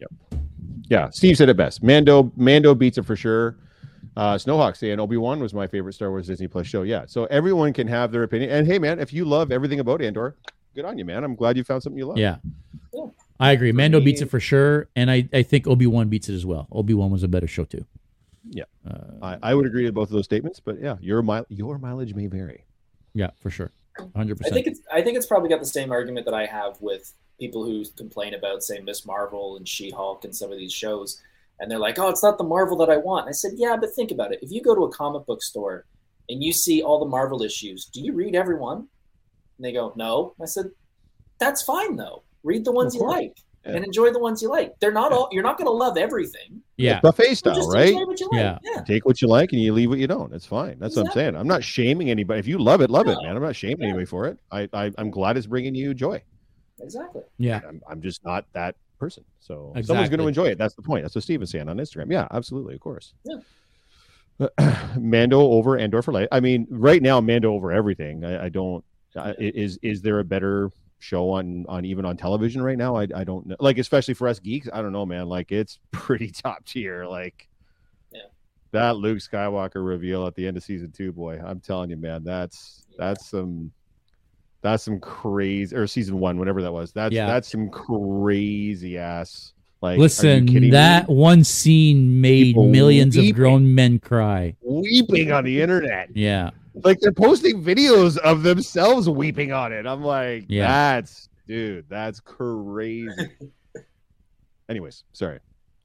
[0.00, 0.10] Yep.
[0.88, 1.82] Yeah, Steve said it best.
[1.82, 3.56] Mando Mando beats it for sure.
[4.16, 6.82] Uh, Snowhawk saying Obi Wan was my favorite Star Wars Disney Plus show.
[6.82, 8.50] Yeah, so everyone can have their opinion.
[8.50, 10.36] And hey, man, if you love everything about Andor,
[10.74, 11.22] good on you, man.
[11.22, 12.16] I'm glad you found something you love.
[12.16, 12.36] Yeah.
[12.94, 13.06] Yeah.
[13.38, 13.72] I agree.
[13.72, 16.66] Mando beats it for sure, and I, I think Obi Wan beats it as well.
[16.72, 17.84] Obi Wan was a better show too.
[18.48, 18.64] Yeah.
[18.88, 21.76] uh, I, I would agree with both of those statements, but yeah, your mile your
[21.78, 22.64] mileage may vary.
[23.12, 23.72] yeah, for sure,
[24.14, 26.80] hundred I think it's I think it's probably got the same argument that I have
[26.80, 30.72] with people who complain about say Miss Marvel and She Hulk and some of these
[30.72, 31.22] shows,
[31.60, 33.94] and they're like, "Oh, it's not the Marvel that I want." I said, "Yeah, but
[33.94, 34.40] think about it.
[34.42, 35.86] If you go to a comic book store
[36.28, 39.92] and you see all the Marvel issues, do you read every one?" And they go,
[39.96, 40.70] "No." I said,
[41.38, 42.22] "That's fine though.
[42.42, 43.76] Read the ones you like Yeah.
[43.76, 44.78] and enjoy the ones you like.
[44.80, 45.28] They're not all.
[45.32, 46.62] You're not going to love everything.
[46.76, 47.88] Yeah, Buffet but style, just right?
[47.88, 48.40] enjoy what you like.
[48.40, 48.58] Yeah.
[48.62, 48.82] yeah.
[48.82, 50.32] Take what you like and you leave what you don't.
[50.32, 50.78] It's fine.
[50.78, 51.36] That's what I'm saying.
[51.36, 52.38] I'm not shaming anybody.
[52.40, 53.34] If you love it, love it, man.
[53.36, 53.86] I'm not shaming Yeah.
[53.88, 54.38] anybody for it.
[54.52, 56.22] I, I I'm glad it's bringing you joy.
[56.80, 57.22] Exactly.
[57.38, 59.24] yeah, I'm, I'm just not that person.
[59.40, 60.58] So someone's going to enjoy it.
[60.58, 61.02] That's the point.
[61.04, 62.10] That's what Steve was saying on Instagram.
[62.12, 63.14] Yeah, absolutely, of course.
[63.24, 63.38] Yeah.
[64.98, 66.28] Mando over Andor for life.
[66.30, 68.24] I mean, right now, Mando over everything.
[68.24, 68.84] I, I don't.
[69.16, 70.70] I, is is there a better
[71.06, 72.96] show on on even on television right now?
[72.96, 73.56] I I don't know.
[73.60, 75.28] Like especially for us geeks, I don't know, man.
[75.28, 77.06] Like it's pretty top tier.
[77.06, 77.48] Like.
[78.12, 78.20] Yeah.
[78.72, 82.24] That Luke Skywalker reveal at the end of season two, boy, I'm telling you, man,
[82.24, 82.96] that's Yeah.
[83.06, 83.72] that's some
[84.62, 86.92] that's some crazy or season one, whatever that was.
[86.92, 87.26] That's Yeah.
[87.26, 89.52] that's some crazy ass.
[89.82, 90.70] Like, listen, kidding me?
[90.70, 94.56] that one scene made People millions of grown men cry.
[94.62, 96.08] weeping on the internet.
[96.16, 96.50] Yeah,
[96.84, 99.86] Like they're posting videos of themselves weeping on it.
[99.86, 100.66] I'm like, Yeah.
[100.68, 103.08] that's dude, that's crazy.
[104.68, 105.38] Anyways, sorry.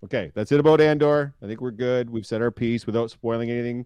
[0.03, 1.33] Okay, that's it about Andor.
[1.43, 2.09] I think we're good.
[2.09, 3.85] We've said our piece without spoiling anything.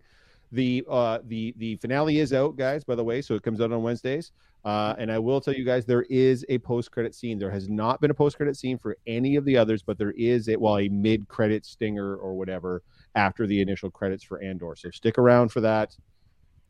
[0.52, 3.72] The uh the the finale is out, guys, by the way, so it comes out
[3.72, 4.32] on Wednesdays.
[4.64, 7.38] Uh, and I will tell you guys there is a post credit scene.
[7.38, 10.14] There has not been a post credit scene for any of the others, but there
[10.18, 12.82] is a well a mid credit stinger or whatever
[13.16, 14.76] after the initial credits for Andor.
[14.76, 15.96] So stick around for that.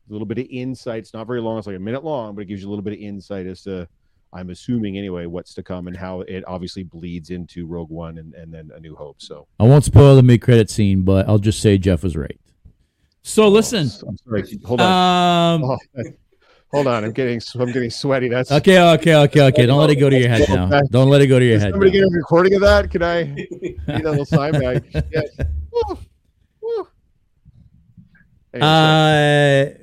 [0.08, 0.98] A little bit of insight.
[1.00, 1.58] It's not very long.
[1.58, 3.62] It's like a minute long, but it gives you a little bit of insight as
[3.62, 3.88] to,
[4.32, 8.34] I'm assuming anyway, what's to come and how it obviously bleeds into Rogue One and,
[8.34, 9.16] and then A New Hope.
[9.20, 12.38] So I won't spoil the mid credit scene, but I'll just say Jeff was right.
[13.22, 14.58] So listen, Oh, I'm sorry.
[14.64, 15.54] Hold on.
[15.62, 15.78] um, Oh,
[16.72, 17.02] hold on.
[17.04, 18.28] I'm getting I'm getting sweaty.
[18.28, 19.66] That's okay, okay, okay, okay.
[19.66, 20.80] Don't let it go to your head now.
[20.92, 21.70] Don't let it go to your Can head.
[21.72, 22.06] somebody now.
[22.06, 22.90] get a recording of that?
[22.90, 24.84] Can I need a little sign back?
[25.10, 25.26] Yes.
[25.72, 25.98] Woo.
[26.62, 26.88] Woo.
[26.88, 26.88] Anyway,
[28.02, 28.45] sorry.
[28.62, 29.74] Uh,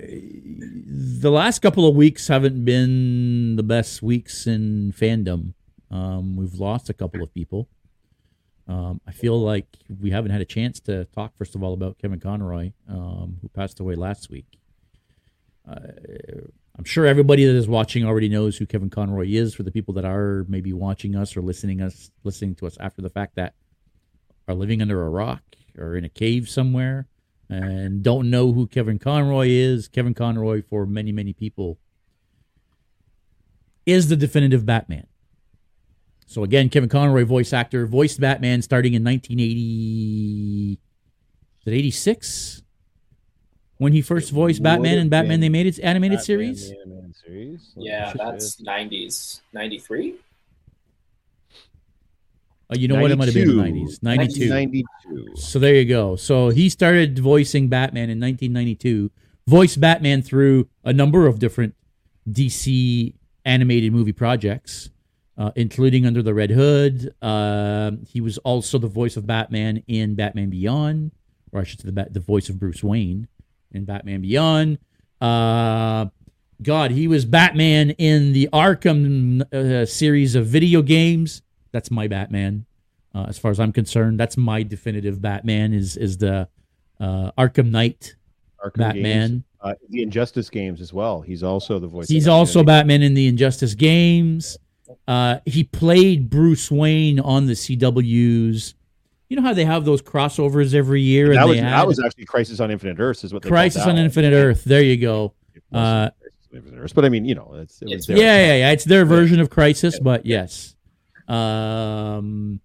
[1.23, 5.53] the last couple of weeks haven't been the best weeks in fandom.
[5.89, 7.69] Um, we've lost a couple of people.
[8.67, 9.67] Um, I feel like
[10.01, 13.49] we haven't had a chance to talk, first of all, about Kevin Conroy, um, who
[13.49, 14.45] passed away last week.
[15.67, 15.79] Uh,
[16.77, 19.53] I'm sure everybody that is watching already knows who Kevin Conroy is.
[19.53, 23.01] For the people that are maybe watching us or listening us, listening to us after
[23.01, 23.53] the fact, that
[24.47, 25.41] are living under a rock
[25.77, 27.07] or in a cave somewhere
[27.53, 31.77] and don't know who Kevin Conroy is, Kevin Conroy for many, many people
[33.85, 35.07] is the definitive Batman.
[36.25, 40.79] So again, Kevin Conroy, voice actor, voiced Batman starting in 1980.
[41.61, 42.63] Is it 86?
[43.77, 46.71] When he first voiced Batman have in Batman they made its animated Batman, series?
[46.71, 47.71] animated series.
[47.75, 49.41] Yeah, that's 90s.
[49.51, 50.15] 93?
[52.71, 53.11] Uh, you know what?
[53.11, 54.03] It might have been in the 90s.
[54.03, 54.49] 92.
[54.49, 55.35] 92.
[55.35, 56.15] So there you go.
[56.15, 59.11] So he started voicing Batman in 1992.
[59.47, 61.75] Voiced Batman through a number of different
[62.29, 63.13] DC
[63.45, 64.89] animated movie projects,
[65.37, 67.13] uh, including Under the Red Hood.
[67.21, 71.11] Uh, he was also the voice of Batman in Batman Beyond,
[71.51, 73.27] or I should say the, the voice of Bruce Wayne
[73.71, 74.77] in Batman Beyond.
[75.19, 76.05] Uh,
[76.61, 81.41] God, he was Batman in the Arkham uh, series of video games.
[81.73, 82.65] That's my Batman,
[83.13, 84.19] uh, as far as I'm concerned.
[84.19, 85.73] That's my definitive Batman.
[85.73, 86.47] Is is the
[87.01, 88.15] uh, Arkham Knight
[88.63, 89.29] Arkham Batman?
[89.29, 91.21] Games, uh, the Injustice games as well.
[91.21, 92.07] He's also the voice.
[92.07, 94.57] He's also Batman in the Injustice games.
[95.07, 98.75] Uh, he played Bruce Wayne on the CW's.
[99.29, 102.25] You know how they have those crossovers every year, and That was that was actually
[102.25, 103.97] Crisis on Infinite Earths, is what Crisis on.
[103.97, 104.63] Infinite Earth.
[104.63, 105.33] There you go.
[105.71, 108.17] Uh, Crisis Infinite Earths, but I mean, you know, it's, it was It's there.
[108.17, 108.71] Yeah, yeah, yeah.
[108.71, 110.75] It's their version of Crisis, but yes.
[111.27, 112.59] Um,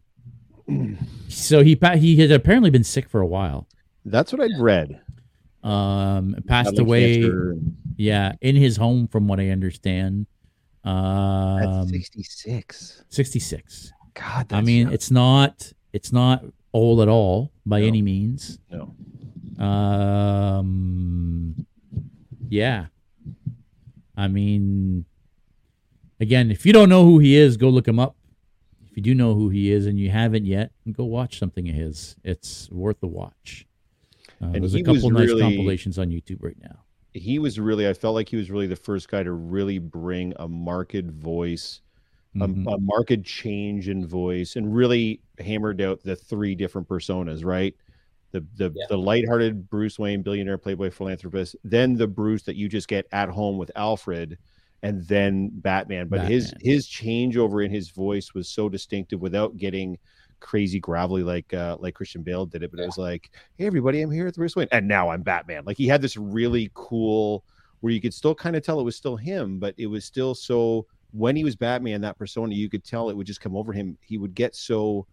[1.28, 3.66] so he he had apparently been sick for a while.
[4.04, 5.00] That's what I'd read.
[5.62, 7.22] Um, passed away.
[7.22, 10.26] and- Yeah, in his home, from what I understand.
[10.84, 10.90] At
[11.66, 13.04] Um, 66.
[13.08, 13.92] sixty six.
[14.14, 14.92] God, I mean, young.
[14.94, 17.86] it's not it's not old at all by No.
[17.86, 18.58] any means.
[18.70, 18.94] no.
[20.48, 21.66] Um,
[22.48, 22.86] yeah.
[24.16, 25.04] I mean,
[26.20, 28.16] again, if you don't know who he is, go look him up.
[28.98, 32.16] You do know who he is and you haven't yet, go watch something of his.
[32.24, 33.64] It's worth the watch.
[34.42, 36.80] Uh, And there's a couple nice really- compilations on YouTube right now.
[37.14, 40.32] He was really, I felt like he was really the first guy to really bring
[40.40, 41.80] a marked voice,
[42.34, 42.74] a- Mhm.
[42.74, 47.76] a, marked change in voice, and really hammered out the three different personas, right?
[48.32, 48.86] The the Yeah.
[48.88, 53.28] the lighthearted Bruce Wayne, billionaire, playboy, philanthropist, then the Bruce that you just get at
[53.28, 54.38] home with Alfred,
[54.82, 56.08] and then Batman.
[56.08, 56.72] But his Batman.
[56.72, 59.98] his changeover in his voice was so distinctive without getting
[60.40, 62.70] crazy gravelly like uh like Christian Bale did it.
[62.70, 65.64] But it was like, hey everybody, I'm here with Bruce Wayne, and now I'm Batman.
[65.64, 67.44] Like he had this really cool
[67.80, 70.34] where you could still kind of tell it was still him, but it was still
[70.34, 73.72] so when he was Batman, that persona, you could tell it would just come over
[73.72, 73.96] him.
[74.04, 75.06] He would get so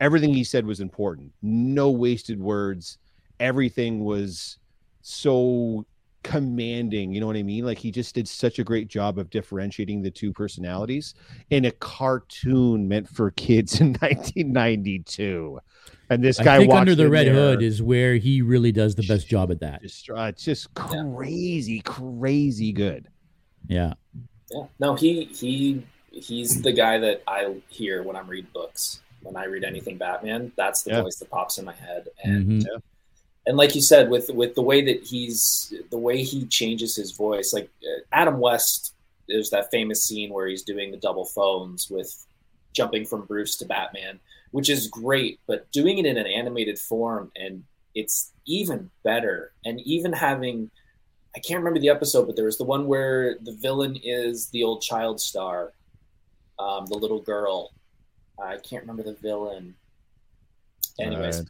[0.00, 1.32] everything he said was important.
[1.42, 2.98] No wasted words.
[3.40, 4.58] Everything was
[5.00, 5.86] so
[6.22, 7.12] commanding.
[7.12, 7.64] You know what I mean?
[7.64, 11.14] Like he just did such a great job of differentiating the two personalities
[11.50, 15.58] in a cartoon meant for kids in 1992.
[16.10, 18.94] And this guy I think Under the Red there, Hood is where he really does
[18.94, 19.82] the best job at that.
[19.82, 23.08] just, uh, it's just crazy, crazy good.
[23.68, 23.94] Yeah.
[24.50, 24.64] Yeah.
[24.80, 29.02] No, he he he's the guy that I hear when I'm reading books.
[29.22, 31.02] When I read anything Batman, that's the Yeah.
[31.02, 32.08] voice that pops in my head.
[32.24, 32.66] And Mhm.
[33.48, 37.12] And like you said, with with the way that he's the way he changes his
[37.12, 38.94] voice, like uh, Adam West,
[39.26, 42.26] there's that famous scene where he's doing the double phones with
[42.74, 44.20] jumping from Bruce to Batman,
[44.50, 45.40] which is great.
[45.46, 49.52] But doing it in an animated form and it's even better.
[49.64, 50.70] And even having
[51.34, 54.62] I can't remember the episode, but there was the one where the villain is the
[54.62, 55.72] old child star,
[56.58, 57.72] um, the little girl.
[58.38, 59.74] I can't remember the villain.
[61.00, 61.46] Anyways,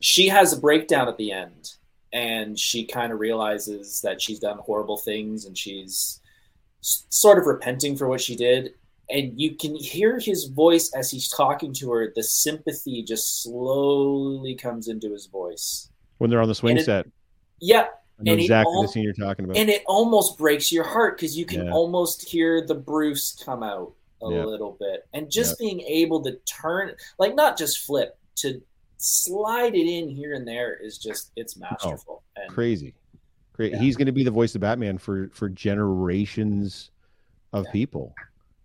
[0.00, 1.72] she has a breakdown at the end,
[2.12, 6.20] and she kind of realizes that she's done horrible things, and she's
[6.80, 8.74] sort of repenting for what she did.
[9.10, 12.12] And you can hear his voice as he's talking to her.
[12.14, 15.88] The sympathy just slowly comes into his voice.
[16.18, 17.06] when they're on the swing it- set.
[17.60, 17.86] Yeah,
[18.18, 19.56] and exactly all- the scene you're talking about.
[19.56, 21.72] and it almost breaks your heart because you can Yeah.
[21.72, 24.44] almost hear the Bruce come out a Yeah.
[24.44, 28.60] little bit, and just being able to turn, like not just flip, to
[29.02, 32.22] slide it in here and there is just it's masterful.
[32.36, 32.94] And crazy
[33.54, 33.78] great Yeah.
[33.78, 36.90] he's going to be the voice of batman for for generations
[37.52, 37.72] of Yeah.
[37.72, 38.14] people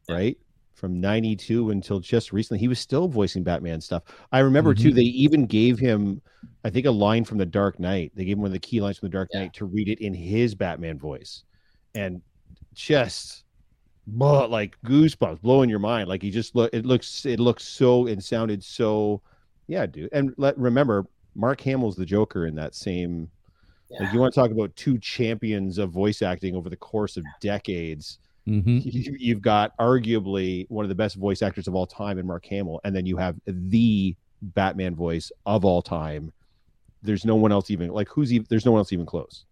[0.10, 0.16] Yeah.
[0.16, 0.38] right
[0.74, 4.96] from 92 until just recently he was still voicing batman stuff i remember too Mhm.
[4.96, 6.22] they even gave him
[6.66, 8.82] i think a line from the dark knight they gave him one of the key
[8.82, 9.40] lines from the dark Yeah.
[9.44, 11.44] knight to read it in his batman voice
[11.94, 12.22] and
[12.74, 13.44] just
[14.06, 18.08] but like goosebumps blowing your mind like he just look it looks it looks so
[18.08, 19.22] and sounded so
[19.68, 21.06] yeah dude and let remember
[21.36, 23.30] mark hamill's the joker in that same
[23.90, 24.04] yeah.
[24.04, 27.26] like you want to talk about two champions of voice acting over the course of
[27.40, 28.20] decades.
[28.48, 28.84] Mhm.
[28.86, 32.46] You, you've got arguably one of the best voice actors of all time in Mark
[32.46, 36.32] Hamill, and then you have the Batman voice of all time.
[37.02, 39.46] There's no one else even like who's even there's no one else even close.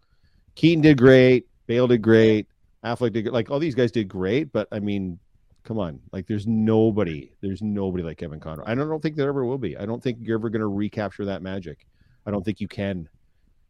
[0.55, 2.47] Keaton did great, Bale did great,
[2.83, 5.19] Affleck did like all these guys did great, but I mean,
[5.63, 8.63] come on, like there's nobody, there's nobody like Kevin Conroy.
[8.67, 9.77] I don't, don't think there ever will be.
[9.77, 11.85] I don't think you're ever going to recapture that magic.
[12.25, 13.09] I don't think you can.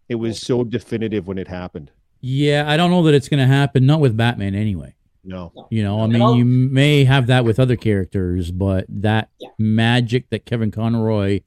[0.09, 1.91] It was so definitive when it happened.
[2.21, 3.85] Yeah, I don't know that it's going to happen.
[3.85, 4.95] Not with Batman, anyway.
[5.23, 5.51] No.
[5.55, 5.67] No.
[5.71, 9.49] You know, I mean, I'll- you may have that with other characters, but that Yeah.
[9.57, 11.41] magic that Kevin Conroy,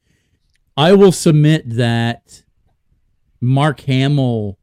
[0.76, 2.42] I will submit that
[3.40, 4.58] Mark Hamill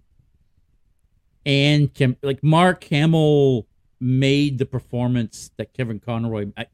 [1.46, 3.68] and Kim, like Mark Hamill
[4.04, 6.52] made the performance that Kevin Conroy.
[6.58, 6.68] I,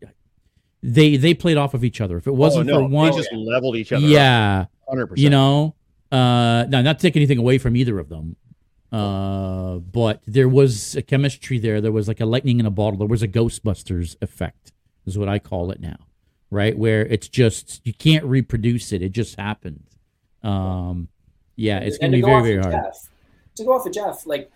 [0.81, 2.17] they they played off of each other.
[2.17, 4.05] If it wasn't oh, no, for one, they just leveled each other.
[4.05, 5.23] yeah, hundred percent.
[5.23, 5.75] you know,
[6.11, 8.35] uh, now not to take anything away from either of them,
[8.91, 11.81] uh, but there was a chemistry there.
[11.81, 12.97] There was like a lightning in a bottle.
[12.97, 14.71] There was a Ghostbusters effect,
[15.05, 15.97] is what I call it now,
[16.49, 16.77] right?
[16.77, 19.01] Where it's just you can't reproduce it.
[19.01, 19.83] It just happened.
[20.43, 21.09] Um,
[21.55, 22.85] yeah, it's going to be go very very hard.
[22.85, 23.09] Jeff,
[23.55, 24.49] to go off of Jeff, like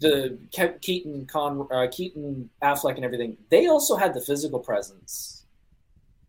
[0.00, 5.46] the Ke- Keaton, Con, uh, Keaton, Affleck, and everything, they also had the physical presence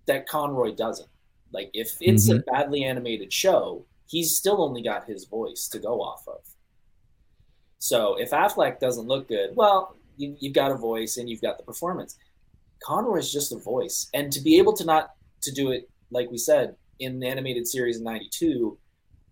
[0.08, 1.10] that Conroy doesn't.
[1.52, 2.52] Like if it's a Mm-hmm.
[2.54, 6.42] badly animated show, he's still only got his voice to go off of.
[7.80, 11.58] So if Affleck doesn't look good, well, you, you've got a voice and you've got
[11.58, 12.18] the performance.
[12.84, 15.12] Conroy is just a voice, and to be able to not
[15.42, 18.78] to do it like we said in the animated series in '92,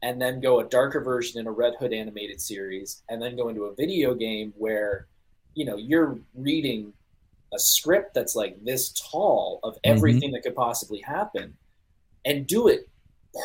[0.03, 3.47] and then go a darker version in a Red Hood animated series, and then go
[3.47, 5.07] into a video game where,
[5.55, 6.93] you know, you're reading
[7.53, 9.91] a script that's like this tall of mm-hmm.
[9.91, 11.55] everything that could possibly happen,
[12.25, 12.87] and do it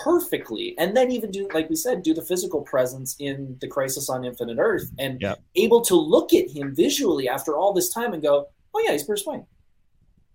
[0.02, 4.10] perfectly, and then even do like we said, do the physical presence in the Crisis
[4.10, 5.40] on Infinite Earth, and Yep.
[5.54, 9.04] able to look at him visually after all this time and go, oh yeah, he's
[9.04, 9.46] Bruce Wayne,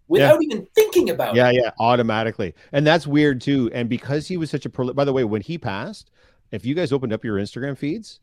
[0.08, 1.56] without even thinking about Yeah, it.
[1.56, 3.70] yeah, yeah, automatically, and that's weird too.
[3.74, 6.12] And because he was such a prol- by the way, when he passed,
[6.52, 8.20] if you guys opened up your Instagram feeds,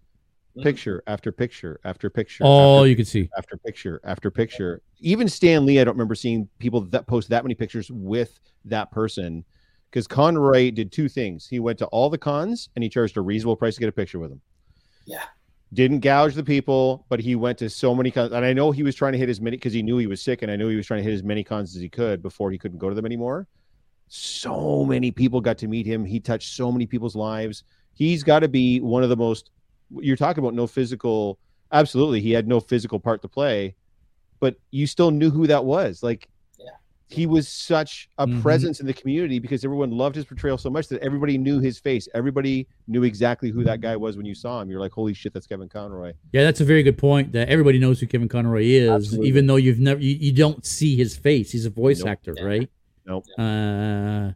[0.57, 0.63] Mhm.
[0.65, 3.29] picture after picture after picture, Oh, after, you can see.
[3.39, 4.83] after picture after picture.
[4.99, 8.91] Even Stan Lee, I don't remember seeing people that post that many pictures with that
[8.91, 9.45] person.
[9.91, 11.49] Because Conroy did two things.
[11.49, 13.93] He went to all the cons and he charged a reasonable price to get a
[13.93, 14.41] picture with him.
[15.05, 15.25] Yeah.
[15.73, 18.33] Didn't gouge the people, but he went to so many cons.
[18.33, 20.21] And I know he was trying to hit as many because he knew he was
[20.21, 22.23] sick, and I knew he was trying to hit as many cons as he could
[22.23, 23.47] before he couldn't go to them anymore.
[24.09, 26.05] So many people got to meet him.
[26.05, 27.63] He touched so many people's lives.
[27.93, 29.51] He's got to be one of the most.
[29.91, 31.39] You're talking about no physical.
[31.71, 33.77] Absolutely, he had no physical part to play,
[34.41, 36.03] but you still knew who that was.
[36.03, 36.29] Like.
[37.13, 38.41] He was such a Mhm.
[38.43, 41.79] presence in the community because everyone loved his portrayal so much that everybody knew his
[41.79, 42.09] face.
[42.15, 44.71] Everybody knew exactly who that guy was when you saw him.
[44.71, 46.13] You're like, holy shit, that's Kevin Conroy.
[46.33, 47.33] Yeah, that's a very good point.
[47.33, 49.29] That everybody knows who Kevin Conroy is, Absolutely.
[49.29, 51.51] even though you've never you, you don't see his face.
[51.53, 52.09] He's a voice Nope.
[52.09, 52.45] actor, Yeah.
[52.45, 52.71] right?
[53.07, 53.25] Nope.
[53.39, 54.33] Uh,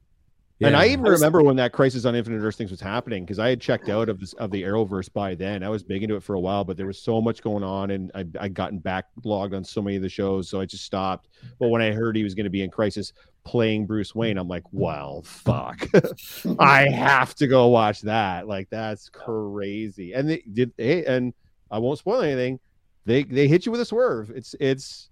[0.60, 0.76] And.
[0.76, 3.38] I even I was- remember when that Crisis on Infinite Earth things was happening because
[3.38, 5.62] I had checked out of this of the Arrowverse by then.
[5.62, 7.90] I was big into it for a while, but there was so much going on,
[7.90, 11.28] and I I gotten backlogged on so many of the shows, so I just stopped.
[11.58, 13.12] But when I heard he was going to be in Crisis
[13.44, 15.86] playing Bruce Wayne, I'm like, well, fuck,
[16.58, 18.46] I have to go watch that.
[18.46, 20.12] Like that's crazy.
[20.14, 21.34] And they did, hey, and
[21.70, 22.60] I won't spoil anything.
[23.06, 24.30] They they hit you with a swerve.
[24.30, 25.10] It's it's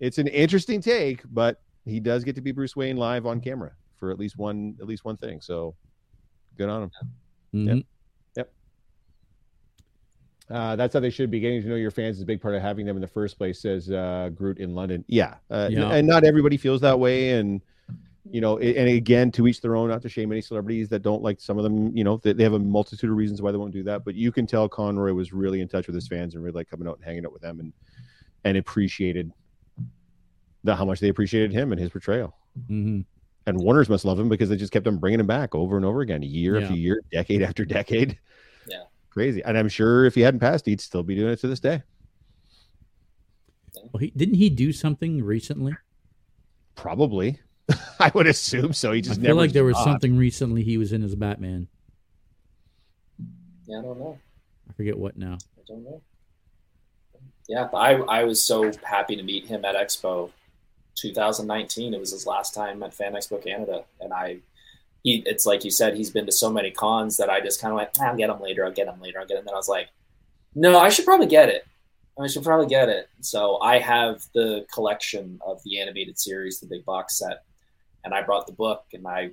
[0.00, 3.72] it's an interesting take, but he does get to be Bruce Wayne live on camera
[4.02, 5.40] for at least one at least one thing.
[5.40, 5.76] So
[6.58, 6.90] good on him.
[7.54, 7.84] Mhm.
[10.50, 11.38] Uh, that's how they should be.
[11.40, 13.38] Getting to know your fans is a big part of having them in the first
[13.38, 15.02] place, says uh, Groot in London.
[15.06, 15.36] Yeah.
[15.48, 15.90] Uh, Yeah.
[15.92, 17.38] And not everybody feels that way.
[17.38, 17.62] And,
[18.30, 21.22] you know, and again, to each their own, not to shame any celebrities that don't
[21.22, 23.56] like some of them, you know, they, they have a multitude of reasons why they
[23.56, 24.04] won't do that.
[24.04, 26.68] But you can tell Conroy was really in touch with his fans and really like
[26.68, 27.72] coming out and hanging out with them and,
[28.44, 29.32] and appreciated
[30.64, 32.36] the, how much they appreciated him and his portrayal.
[32.68, 33.06] Mhm.
[33.46, 35.84] And Warner's must love him because they just kept on bringing him back over and
[35.84, 36.64] over again, year Yeah.
[36.66, 38.18] after year, decade after decade.
[38.68, 38.84] Yeah.
[39.10, 39.42] Crazy.
[39.44, 41.82] And I'm sure if he hadn't passed, he'd still be doing it to this day.
[43.92, 45.74] Well, he, didn't he do something recently?
[46.76, 47.40] Probably.
[48.00, 48.92] I would assume so.
[48.92, 49.90] He I just feel never like there was stopped.
[49.90, 51.68] something recently he was in as Batman.
[53.66, 54.18] Yeah, I don't know.
[54.68, 55.38] I forget what now.
[55.58, 56.00] I don't know.
[57.48, 60.30] Yeah, I I was so happy to meet him at Expo
[60.96, 61.94] 2019.
[61.94, 64.38] It was his last time at Fan Expo Canada, and I
[65.02, 67.72] he it's like you said, he's been to so many cons that I just kind
[67.72, 68.64] of went, "Ah, I'll get him later.
[68.64, 69.20] I'll get him later.
[69.20, 69.40] I'll get him.
[69.40, 69.88] And then I was like,
[70.54, 71.66] no, I should probably get it.
[72.20, 73.08] I should probably get it.
[73.20, 77.44] So I have the collection of the animated series, the big box set,
[78.04, 79.30] and I brought the book and I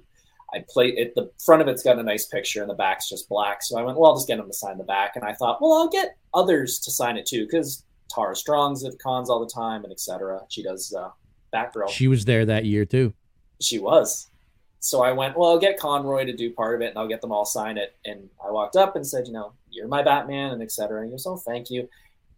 [0.53, 1.13] I played it.
[1.13, 3.61] The front of it's got a nice picture, and the back's just black.
[3.61, 5.15] So I went, well, I'll just get him to sign the back.
[5.15, 8.97] And I thought, well, I'll get others to sign it too, because Tara Strong's at
[8.97, 10.41] cons all the time, and etc.
[10.49, 11.09] She does uh,
[11.53, 11.89] Batgirl.
[11.89, 13.13] She was there that year too.
[13.61, 14.27] She was.
[14.81, 17.19] So I went, well, I'll get Conroy to do part of it, and I'll get
[17.19, 17.97] them all sign it.
[18.05, 20.99] And I walked up and said, you know, you're my Batman, and etc.
[21.01, 21.89] And he goes, oh, thank you.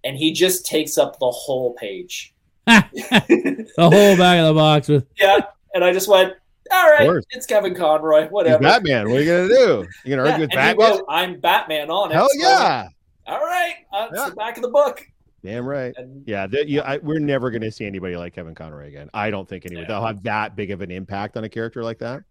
[0.03, 2.33] And he just takes up the whole page.
[2.67, 5.39] the whole back of the box with yeah,
[5.73, 6.33] and I just went,
[6.71, 8.63] all right, it's Kevin Conroy, He's whatever.
[8.63, 9.09] Batman.
[9.09, 9.87] What are you gonna do?
[10.05, 10.89] You're gonna Yeah, argue with Batman?
[10.89, 12.15] wrote, I'm Batman on it.
[12.15, 12.87] Hell So yeah!
[13.27, 14.29] all right, uh, it's Yeah.
[14.29, 15.05] the back of the book.
[15.43, 15.93] Damn right.
[15.97, 19.09] And Yeah, the, you, I, we're never going to see anybody like Kevin Conroy again.
[19.13, 19.81] I don't think anyway.
[19.81, 19.87] Yeah.
[19.87, 22.23] They'll have that big of an impact on a character like that.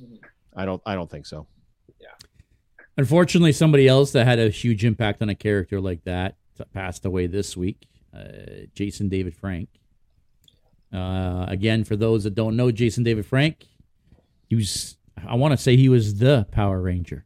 [0.00, 0.18] Mhm.
[0.56, 0.82] I don't.
[0.86, 1.46] I don't think so.
[2.00, 2.08] Yeah.
[2.96, 6.36] Unfortunately, somebody else that had a huge impact on a character like that
[6.72, 7.86] passed away this week.
[8.12, 9.68] Uh, Jason David Frank.
[10.92, 13.66] Uh, again, for those that don't know, Jason David Frank,
[14.48, 14.96] he was.
[15.26, 17.24] I want to say he was the Power Ranger.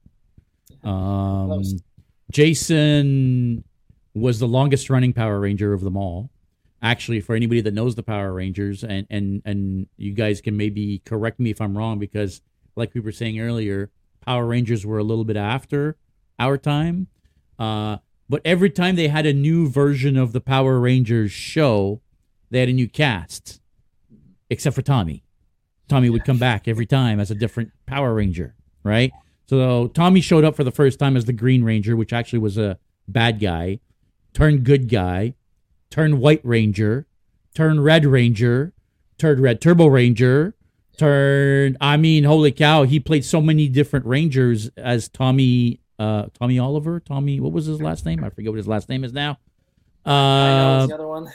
[0.83, 1.62] Um,
[2.31, 3.64] Jason
[4.15, 6.31] was the longest running Power Ranger of them all.
[6.81, 11.01] Actually, for anybody that knows the Power Rangers, and and and you guys can maybe
[11.05, 12.43] correct me if I'm wrong, because
[12.75, 13.91] like we were saying earlier,
[14.21, 15.97] Power Rangers were a little bit after
[16.39, 17.07] our time.
[17.59, 17.99] Uh,
[18.29, 22.01] but every time they had a new version of the Power Rangers show,
[22.51, 23.61] they had a new cast,
[24.51, 25.23] except for Tommy.
[25.89, 29.13] Tommy would come back every time as a different Power Ranger, right?
[29.47, 32.57] So Tommy showed up for the first time as the Green Ranger, which actually was
[32.57, 33.81] a bad guy,
[34.33, 35.35] turned good guy,
[35.91, 37.07] turn White Ranger,
[37.55, 38.72] turn Red Ranger,
[39.18, 40.55] turn Red Turbo Ranger,
[40.97, 41.76] turn.
[41.80, 42.85] I mean, holy cow!
[42.85, 45.80] He played so many different Rangers as Tommy.
[45.99, 46.99] Uh, Tommy Oliver.
[47.01, 47.39] Tommy.
[47.39, 48.24] What was his last name?
[48.24, 49.39] I forget what his last name is now.
[50.05, 51.28] I know Uh, the other one.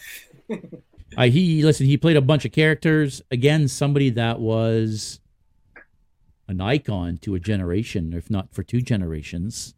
[1.17, 1.85] uh, he listen.
[1.85, 3.21] He played a bunch of characters.
[3.31, 5.21] Again, somebody that was
[6.49, 9.73] an icon to a generation, if not for two generations.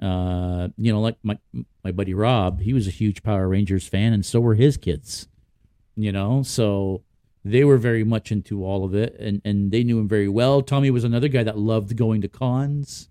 [0.00, 1.38] Uh, you know, like my
[1.82, 5.28] my buddy Rob, he was a huge Power Rangers fan, and so were his kids.
[5.96, 7.02] You know, so
[7.44, 10.62] they were very much into all of it, and and they knew him very well.
[10.62, 13.08] Tommy was another guy that loved going to cons.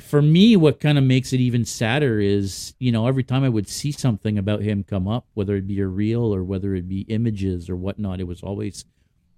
[0.00, 3.50] For me, what kind of makes it even sadder is, you know, every time I
[3.50, 6.88] would see something about him come up, whether it be a reel or whether it
[6.88, 8.86] be images or whatnot, it was always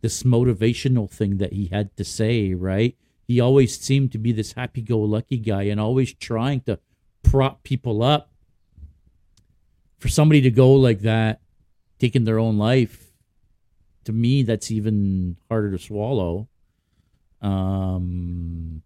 [0.03, 2.97] this motivational thing that he had to say, right?
[3.27, 6.79] He always seemed to be this happy go lucky guy and always trying to
[7.23, 8.31] prop people up.
[9.99, 11.41] For somebody to go like that,
[12.01, 13.13] taking their own life,
[14.05, 16.49] to me, that's even harder to swallow.
[17.41, 18.83] Um,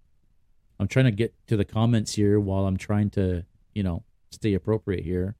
[0.78, 4.54] I'm trying to get to the comments here while I'm trying to, you know, stay
[4.54, 5.36] appropriate here.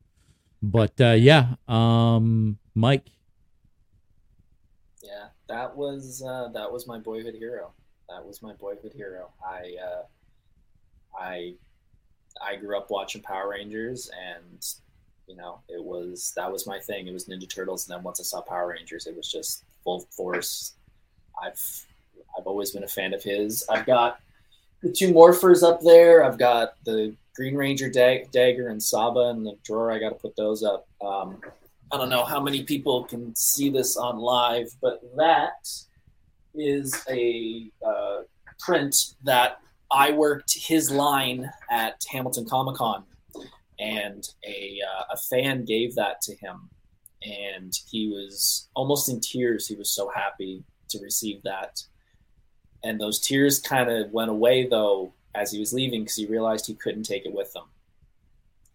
[0.63, 3.07] But uh, yeah, um, Mike,
[5.03, 7.73] Yeah, that was uh, that was my boyhood hero.
[8.09, 9.31] That was my boyhood hero.
[9.45, 10.03] I uh,
[11.19, 11.55] I
[12.45, 14.65] I grew up watching Power Rangers, and
[15.27, 17.07] you know it was that was my thing.
[17.07, 20.01] It was Ninja Turtles, and then once I saw Power Rangers, it was just full
[20.11, 20.75] force.
[21.43, 21.61] I've
[22.39, 23.65] I've always been a fan of his.
[23.69, 24.21] I've got
[24.83, 26.25] the two morphers up there.
[26.25, 29.91] I've got the Green Ranger dag- dagger and Saba in the drawer.
[29.91, 30.87] I got to put those up.
[31.05, 31.41] Um,
[31.93, 35.69] I don't know how many people can see this on live, but that
[36.59, 38.23] is a uh,
[38.59, 38.95] print
[39.25, 43.05] that I worked his line at Hamilton Comic Con,
[43.79, 46.71] and a uh, a fan gave that to him,
[47.23, 49.67] and he was almost in tears.
[49.67, 51.83] He was so happy to receive that,
[52.83, 56.67] and those tears kind of went away though as he was leaving because he realized
[56.67, 57.65] he couldn't take it with him.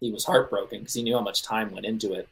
[0.00, 2.28] He was heartbroken because he knew how much time went into it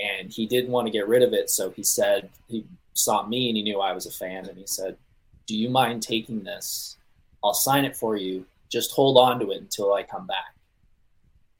[0.00, 1.50] and he didn't want to get rid of it.
[1.50, 2.64] So he said he
[2.98, 4.96] saw me and he knew I was a fan, and he said,
[5.46, 6.96] "Do you mind taking this?
[7.42, 8.46] I'll sign it for you.
[8.68, 10.54] Just hold on to it until I come back."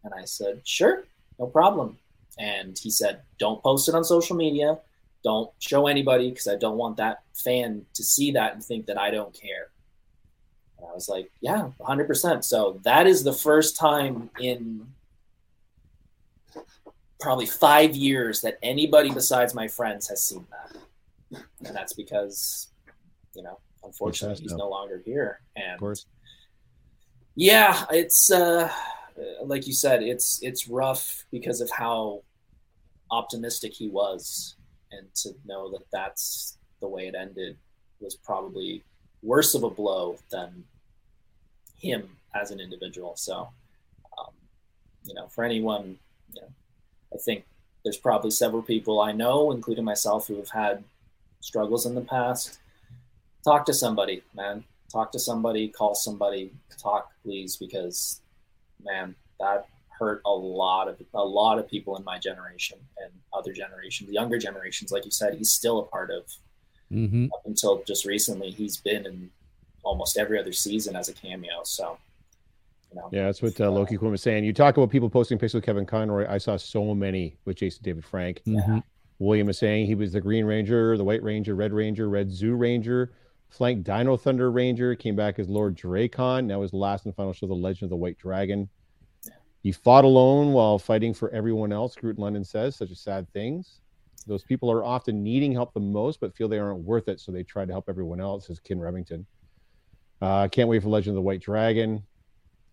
[0.05, 1.05] And I said, "Sure,
[1.39, 1.99] no problem."
[2.39, 4.79] And he said, "Don't post it on social media.
[5.25, 8.99] Don't show anybody because I don't want that fan to see that and think that
[8.99, 9.71] I don't care."
[10.77, 14.95] And I was like, "Yeah, 100%." So that is the first time in
[17.21, 20.77] probably five years that anybody besides my friends has seen that.
[21.33, 22.69] And that's because,
[23.35, 25.41] you know, unfortunately he's no longer here.
[25.57, 26.07] Of And course.
[27.35, 28.71] yeah, it's uh
[29.45, 32.23] like you said, it's it's rough because of how
[33.11, 34.57] optimistic he was.
[34.91, 37.57] And to know that that's the way it ended
[38.01, 38.83] was probably
[39.23, 40.65] worse of a blow than
[41.79, 43.15] him as an individual.
[43.17, 43.49] So,
[44.19, 44.33] um,
[45.05, 45.99] you know, for anyone,
[46.33, 46.49] you know,
[47.13, 47.45] I think
[47.85, 50.85] there's probably several people I know, including myself, who have had
[51.41, 52.59] struggles in the past.
[53.45, 54.65] Talk to somebody, man.
[54.93, 58.21] Talk to somebody, call somebody, talk please, because
[58.85, 59.67] man, that
[59.99, 64.39] hurt a lot of a lot of people in my generation and other generations, younger
[64.39, 64.93] generations.
[64.93, 66.25] Like you said, he's still a part of
[66.93, 67.27] mm-hmm.
[67.33, 68.51] up until just recently.
[68.51, 69.31] He's been in
[69.83, 71.63] almost every other season as a cameo.
[71.65, 71.99] So,
[72.91, 74.45] you know, Yeah, that's what uh, Loki Quinn was saying.
[74.45, 76.27] You talk about people posting pictures with Kevin Conroy.
[76.29, 78.43] I saw so many with Jason David Frank.
[78.47, 78.79] Mm-hmm.
[79.19, 82.59] William is saying he was the Green Ranger, the White Ranger, Red Ranger, Red Zeo
[82.59, 83.13] Ranger,
[83.49, 86.47] flanked Dino Thunder Ranger, came back as Lord Drakkon.
[86.47, 88.69] Now his last and final show, The Legend of the White Dragon.
[89.63, 93.81] He fought alone while fighting for everyone else, Groot London says, such as sad things.
[94.27, 97.33] Those people are often needing help the most, but feel they aren't worth it, so
[97.33, 99.27] they try to help everyone else, says Ken Remington.
[100.21, 102.03] Uh, can't wait for Legend of the White Dragon.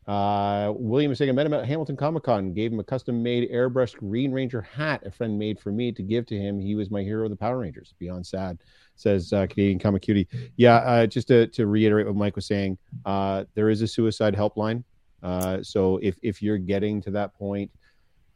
[0.07, 3.23] Uh, William is saying, I met him at Hamilton Comic Con, gave him a custom
[3.23, 6.59] made airbrushed Green Ranger hat a friend made for me to give to him.
[6.59, 7.95] He was my hero of the Power Rangers.
[7.97, 8.59] Beyond sad,
[8.95, 10.27] says uh, Canadian Comic Cutie.
[10.57, 14.35] Yeah, uh, just to, to reiterate what Mike was saying, uh, there is a suicide
[14.35, 14.83] helpline.
[15.23, 17.71] Uh, so if, if you're getting to that point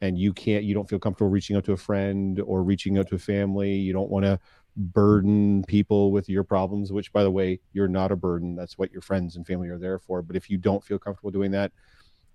[0.00, 3.06] and you can't, you don't feel comfortable reaching out to a friend or reaching out
[3.08, 4.40] to a family, you don't want to
[4.76, 8.54] burden people with your problems, which by the way, you're not a burden.
[8.56, 10.22] That's what your friends and family are there for.
[10.22, 11.72] But if you don't feel comfortable doing that,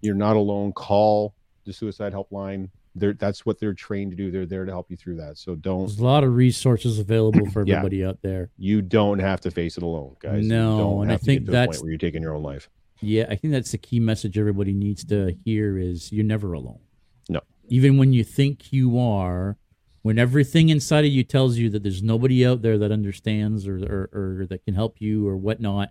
[0.01, 0.71] you're not alone.
[0.73, 1.33] Call
[1.65, 2.69] the suicide helpline.
[2.97, 4.31] They're, that's what they're trained to do.
[4.31, 5.37] They're there to help you through that.
[5.37, 5.79] So don't.
[5.87, 7.77] There's a lot of resources available for Yeah.
[7.77, 8.51] everybody out there.
[8.57, 10.45] You don't have to face it alone, guys.
[10.45, 12.69] No, and I think get to a point that's- where you're taking your own life.
[13.01, 16.79] Yeah, I think that's the key message everybody needs to hear is you're never alone.
[17.27, 17.41] No.
[17.67, 19.57] Even when you think you are,
[20.05, 23.77] when everything inside of you tells you that there's nobody out there that understands or
[23.83, 24.09] or,
[24.41, 25.89] or that can help you or whatnot,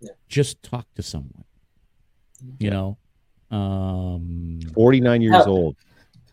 [0.00, 0.10] Yeah.
[0.28, 1.44] just talk to someone.
[2.58, 2.98] You know?
[3.50, 5.76] Um 49 years Hell- old.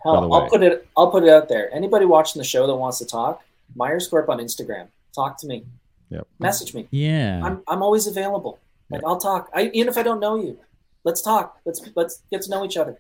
[0.04, 0.50] By the I'll way.
[0.50, 0.88] put it.
[0.98, 1.74] I'll put it out there.
[1.74, 3.44] Anybody watching the show that wants to talk,
[3.76, 4.88] Myers Corp on Instagram.
[5.16, 5.64] Talk to me.
[6.10, 6.28] Yep.
[6.40, 6.88] Message me.
[6.92, 7.40] yeah.
[7.44, 8.60] I'm I'm always available.
[8.90, 9.50] Like I'll talk.
[9.54, 10.58] I even if I don't know you,
[11.06, 11.60] let's talk.
[11.66, 13.00] Let's let's get to know each other.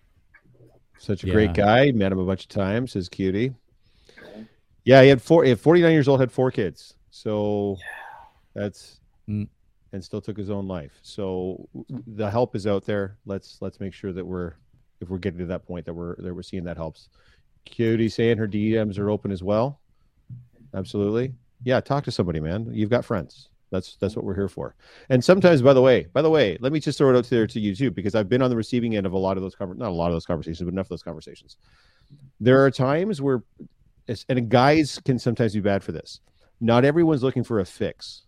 [0.99, 1.33] Such a Yeah.
[1.33, 1.91] great guy.
[1.91, 2.91] Met him a bunch of times.
[2.93, 3.53] Says cutie.
[4.89, 5.43] Yeah, he had four.
[5.43, 6.95] He had 49 years old, had four kids.
[7.11, 7.77] So
[8.55, 9.47] that's Mm.
[9.93, 10.97] and still took his own life.
[11.03, 11.69] So
[12.07, 13.17] the help is out there.
[13.27, 14.53] Let's let's make sure that we're
[15.01, 17.09] if we're getting to that point that we're that we're seeing that helps.
[17.65, 19.79] Cutie saying her DMs are open as well.
[20.73, 21.35] Absolutely.
[21.63, 22.67] Yeah, talk to somebody, man.
[22.73, 23.49] You've got friends.
[23.69, 24.73] That's that's what we're here for.
[25.09, 27.45] And sometimes, by the way, by the way, let me just throw it out there
[27.45, 29.53] to you too, because I've been on the receiving end of a lot of those
[29.55, 31.57] conver- not a lot of those conversations, but enough of those conversations.
[32.39, 33.43] There are times where,
[34.09, 36.19] it's, and guys can sometimes be bad for this.
[36.59, 38.23] Not everyone's looking for a fix.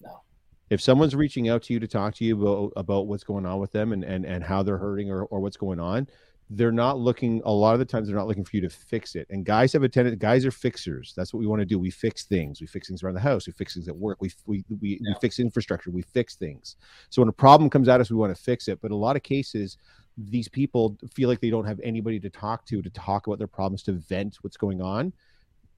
[0.00, 0.22] No.
[0.70, 3.60] If someone's reaching out to you to talk to you about, about what's going on
[3.60, 6.08] with them and, and, and how they're hurting or, or what's going on,
[6.50, 9.14] they're not looking a lot of the times they're not looking for you to fix
[9.14, 9.26] it.
[9.30, 11.14] And guys have a tendency guys are fixers.
[11.16, 11.78] That's what we want to do.
[11.78, 12.60] We fix things.
[12.60, 13.46] We fix things around the house.
[13.46, 14.18] We fix things at work.
[14.20, 15.90] We we, we, we fix infrastructure.
[15.90, 16.76] We fix things.
[17.10, 18.80] So when a problem comes at us we want to fix it.
[18.82, 19.78] But a lot of cases
[20.18, 23.46] these people feel like they don't have anybody to talk to to talk about their
[23.46, 25.12] problems to vent what's going on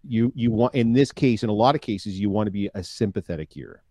[0.07, 2.69] you you want in this case in a lot of cases you want to be
[2.75, 3.83] a sympathetic ear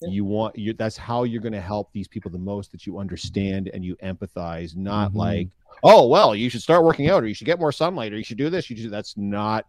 [0.00, 0.08] Yeah.
[0.10, 2.98] you want you that's how you're going to help these people the most that you
[2.98, 5.16] understand and you empathize not Mhm.
[5.16, 5.48] like
[5.82, 8.24] oh well you should start working out or you should get more sunlight or you
[8.24, 9.66] should do this you should that's not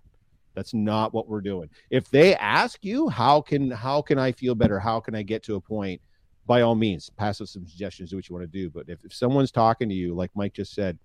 [0.56, 4.54] that's not what we're doing if they ask you how can how can i feel
[4.54, 6.00] better how can i get to a point
[6.46, 9.04] by all means pass us some suggestions do what you want to do but if,
[9.04, 10.98] if someone's talking to you like mike just said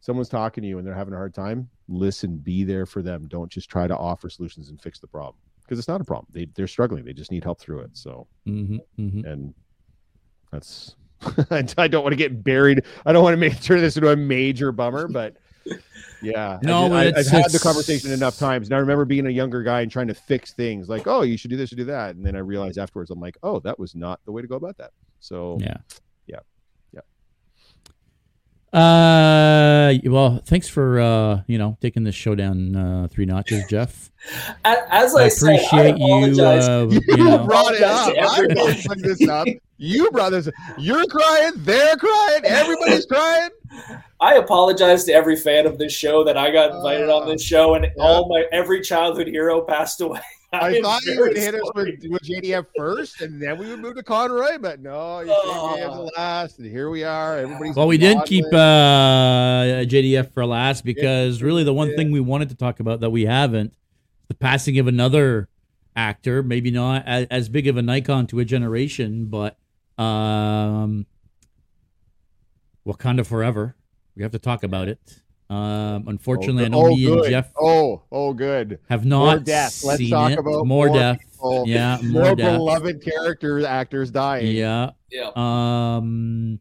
[0.00, 3.26] someone's talking to you and they're having a hard time listen be there for them.
[3.28, 6.26] Don't just try to offer solutions and fix the problem because it's not a problem.
[6.32, 7.04] They, they're struggling.
[7.04, 8.26] They just need help through it so.
[8.44, 9.54] Hmm hmm and
[10.50, 10.96] that's
[11.50, 12.84] I don't want to get buried.
[13.06, 15.36] I don't want to make turn this into a major bummer, but
[16.22, 19.04] yeah, No, I, but I, it's- have had the conversation enough times, and I remember
[19.04, 21.70] being a younger guy and trying to fix things like, oh, you should do this,
[21.70, 24.32] you do that, and then I realized afterwards, I'm like, oh, that was not the
[24.32, 24.92] way to go about that.
[25.20, 25.58] So.
[25.60, 25.76] Yeah.
[28.72, 34.10] Uh, well, thanks for uh, you know, taking this show down uh, three notches, Jeff.
[34.64, 36.04] A- As I, I said, I appreciate you.
[36.06, 36.68] apologize.
[36.68, 38.08] Uh, you, you know, brought it up.
[38.08, 38.82] I didn't everybody.
[38.86, 39.46] bring this up.
[39.78, 40.48] You brought this.
[40.78, 41.52] You're crying.
[41.56, 42.40] They're crying.
[42.44, 43.50] Everybody's crying.
[44.20, 47.74] I apologize to every fan of this show that I got invited on this show,
[47.74, 50.20] and all my every childhood hero passed away.
[50.52, 53.80] I am thought you would hit us with, with JDF first, and then we would
[53.80, 55.76] move to Conroy, but no, you Oh.
[55.78, 57.38] JDF last, and here we are.
[57.38, 62.12] Everybody's well, we did not keep uh, JDF for last because really the one thing
[62.12, 63.72] we wanted to talk about that we haven't,
[64.28, 65.48] the passing of another
[65.96, 69.56] actor, maybe not as, as big of an icon to a generation, but
[69.98, 71.06] um,
[72.86, 73.74] Wakanda Forever.
[74.14, 75.21] We have to talk about it.
[75.52, 77.18] Um, unfortunately, I know oh, me good.
[77.18, 78.78] and Jeff Oh, oh, good.
[78.88, 79.84] have More not death.
[79.84, 80.38] Let's seen talk it.
[80.38, 81.18] about more, more death.
[81.20, 81.64] people.
[81.66, 82.56] Yeah, more, More death.
[82.56, 84.46] beloved characters, actors dying.
[84.56, 84.90] Yeah.
[85.10, 85.30] Yeah.
[85.36, 86.58] Um,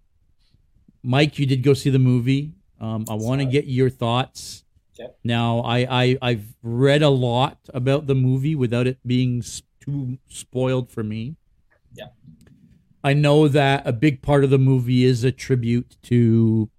[1.04, 2.54] Mike, you did go see the movie.
[2.82, 4.64] Um, I want to get your thoughts.
[5.00, 5.10] Okay.
[5.24, 9.42] Now, I, I I've read a lot about the movie without it being
[9.80, 11.38] too spoiled for me.
[11.94, 12.08] Yeah.
[13.04, 16.70] I know that a big part of the movie is a tribute to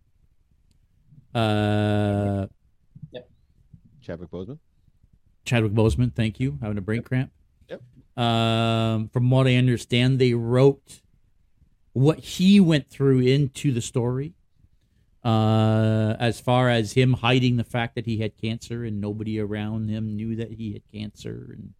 [1.34, 2.46] uh
[4.02, 4.58] Chadwick Boseman.
[5.44, 6.14] Chadwick Boseman.
[6.14, 6.58] Thank you.
[6.60, 7.30] Having a brain cramp.
[7.68, 7.82] Yep.
[8.16, 11.00] Um, from what I understand, they wrote
[11.92, 14.34] what he went through into the story.
[15.24, 19.88] Uh, as far as him hiding the fact that he had cancer and nobody around
[19.88, 21.74] him knew that he had cancer and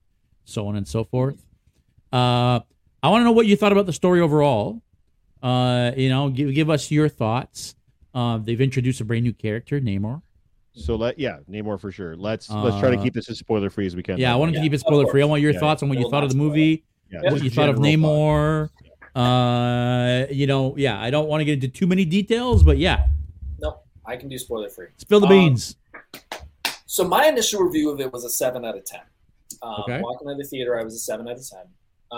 [0.44, 1.44] so on and so forth.
[2.12, 2.60] Uh,
[3.02, 4.80] I want to know what you thought about the story overall.
[5.42, 7.74] Uh, you know, give give us your thoughts.
[8.14, 10.22] Uh, they've introduced a brand new character, Namor.
[10.74, 12.16] So let yeah, Namor for sure.
[12.16, 14.18] Let's let's try to Uh, keep this as spoiler free as we can.
[14.18, 15.22] Yeah, I wanted Yeah, to keep it spoiler free.
[15.22, 15.60] I want your Yeah.
[15.60, 17.76] thoughts on what you thought of the movie, yeah, what you thought of.
[17.76, 18.70] Namor.
[19.14, 23.08] Uh, you know, yeah, I don't want to get into too many details, but yeah,
[23.58, 24.86] No, I can do spoiler free.
[24.96, 25.76] spill the Um, beans.
[26.86, 29.00] So my initial review of it was a seven out of ten.
[29.62, 30.00] Um, Okay.
[30.00, 31.66] Walking out of the theater, I was a seven out of ten.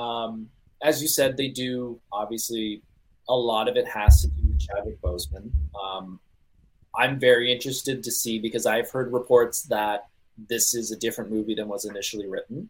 [0.00, 0.48] Um,
[0.82, 2.82] as you said, they do obviously
[3.28, 5.50] a lot of it has to do with Chadwick Boseman.
[5.82, 6.20] Um,
[6.96, 10.08] I'm very interested to see because I've heard reports that
[10.48, 12.68] this is a different movie than was initially written.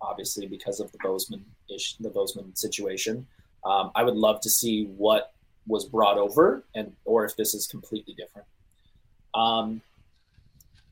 [0.00, 1.42] Obviously, because of the Boseman
[1.72, 3.26] ish, the Boseman situation.
[3.64, 5.32] Um, I would love to see what
[5.66, 8.46] was brought over and or if this is completely different.
[9.34, 9.80] Um,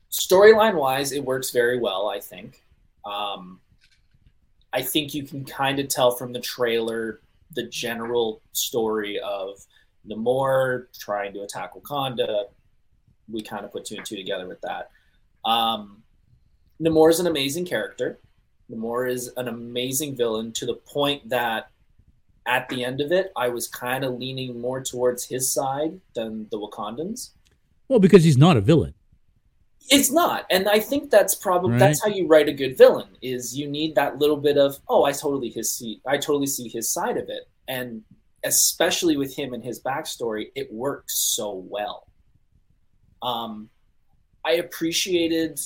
[0.09, 2.09] storyline wise, it works very well.
[2.09, 2.61] I think.
[3.05, 3.59] Um,
[4.73, 7.19] I think you can kind of tell from the trailer
[7.53, 9.59] the general story of
[10.07, 12.45] Namor trying to attack Wakanda.
[13.29, 14.89] We kind of put two and two together with that.
[15.45, 16.03] Um,
[16.81, 18.19] Namor is an amazing character.
[18.71, 21.69] Namor is an amazing villain to the point that
[22.45, 26.47] at the end of it, I was kind of leaning more towards his side than
[26.49, 27.31] the Wakandans.
[27.87, 28.93] Well, because he's not a villain.
[29.89, 31.79] It's not, and I think that's probably Right.
[31.79, 33.09] that's how you write a good villain.
[33.21, 36.69] Is you need that little bit of oh, I totally his see, I totally see
[36.69, 38.03] his side of it, and
[38.43, 42.07] especially with him and his backstory, it works so well.
[43.21, 43.69] Um,
[44.45, 45.59] I appreciated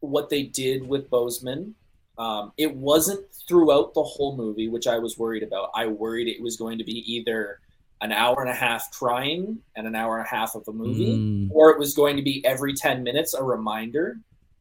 [0.00, 1.72] what they did with Boseman.
[2.18, 5.70] Um, it wasn't throughout the whole movie, which I was worried about.
[5.74, 7.60] I worried it was going to be either
[8.02, 11.16] an hour and a half trying and an hour and a half of a movie
[11.18, 14.18] Mm, or it was going to be every 10 minutes a reminder.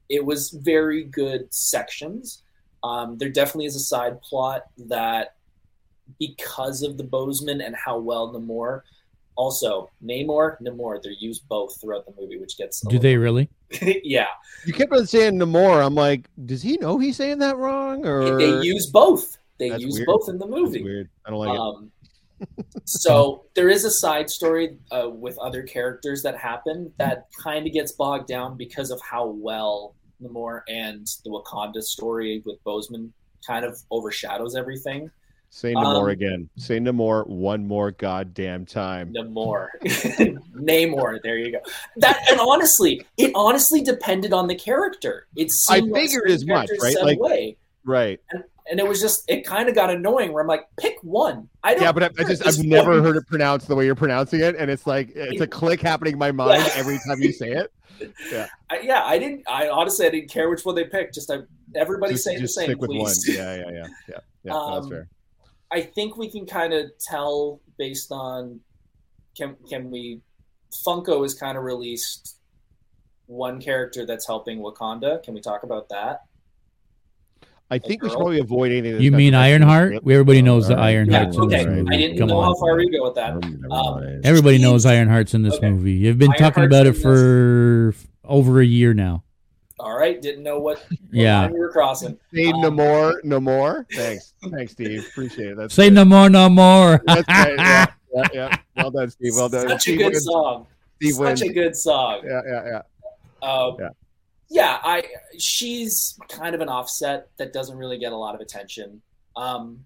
[0.09, 2.43] It was very good sections.
[2.83, 5.35] Um, there definitely is a side plot that,
[6.19, 8.81] because of the Boseman and how well Namor,
[9.35, 12.81] also Namor, Namor, they're used both throughout the movie, which gets.
[12.81, 13.49] do they little- really?
[14.03, 14.25] yeah,
[14.65, 15.85] You kept on saying Namor.
[15.85, 18.05] I'm like, does he know he's saying that wrong?
[18.05, 19.37] Or they use both.
[19.59, 20.07] They That's use weird.
[20.07, 20.83] both in the That's movie.
[20.83, 21.09] weird.
[21.25, 21.89] I don't like it.
[22.85, 27.73] So there is a side story uh, with other characters that happen that kind of
[27.73, 33.11] gets bogged down because of how well Namor and the Wakanda story with Boseman
[33.45, 35.09] kind of overshadows everything.
[35.51, 36.49] Say Namor um, again.
[36.57, 39.13] Say Namor one more goddamn time.
[39.13, 39.67] Namor,
[40.53, 41.59] Namor, there you go.
[41.97, 45.27] That and honestly, it honestly depended on the character.
[45.35, 46.95] It's I figured as much, right?
[47.01, 47.57] Like- away.
[47.85, 48.19] Right.
[48.31, 48.43] and
[48.77, 50.33] it was just it kind of got annoying.
[50.33, 51.47] Where I'm like, pick one.
[51.63, 51.83] I don't.
[51.83, 53.05] Yeah, but I, I just I've never point.
[53.05, 56.13] heard it pronounced the way you're pronouncing it, and it's like it's a click happening
[56.13, 57.71] in my mind every time you say it.
[58.69, 59.43] I, yeah, I didn't.
[59.47, 61.15] I honestly, I didn't care which one they picked.
[61.15, 61.39] Just I,
[61.75, 62.99] everybody Just, saying just the same, stick with one.
[62.99, 63.27] please.
[63.27, 63.87] Yeah, yeah, yeah, yeah.
[64.07, 65.09] Yeah, that's Um, fair.
[65.71, 68.59] I think we can kind of tell based on
[69.37, 70.21] can can we
[70.85, 72.37] Funko has kind of released
[73.25, 75.21] one character that's helping Wakanda.
[75.23, 76.21] Can we talk about that?
[77.71, 78.93] I think we should probably avoid anything.
[78.93, 79.87] that's You mean the rest of the Ironheart?
[79.89, 80.07] script.
[80.09, 80.95] Everybody knows that All right.
[80.95, 81.69] Ironheart's Yeah, in this okay.
[81.69, 81.95] movie.
[81.95, 82.43] I didn't Come know on.
[82.45, 83.33] how far you go with that.
[83.39, 84.21] Never- never Um.
[84.23, 85.69] Everybody She's- knows Ironheart's in this Okay.
[85.69, 85.91] movie.
[85.93, 87.93] You've been talking Ironheart's about it for
[88.23, 89.23] over a year now.
[89.79, 91.41] All right, didn't know what, what Yeah.
[91.41, 92.17] line you were crossing.
[92.33, 93.85] Say um, no more, no more.
[93.93, 95.05] Thanks, thanks, Steve.
[95.11, 95.57] Appreciate it.
[95.57, 95.93] That's Say good.
[95.93, 97.01] no more, no more.
[97.05, 97.53] That's right.
[97.57, 98.57] Yeah, yeah, yeah.
[98.75, 99.33] Well done, Steve.
[99.35, 99.69] Well done.
[99.69, 100.25] Such a Steve good wins.
[100.25, 100.65] song.
[100.97, 101.41] Steve Such wins.
[101.43, 102.21] a good song.
[102.25, 103.47] Yeah, yeah, yeah.
[103.49, 103.89] Um, Yeah.
[104.49, 104.79] Yeah.
[104.83, 105.05] I
[105.37, 109.01] she's kind of an offset that doesn't really get a lot of attention.
[109.35, 109.85] Um,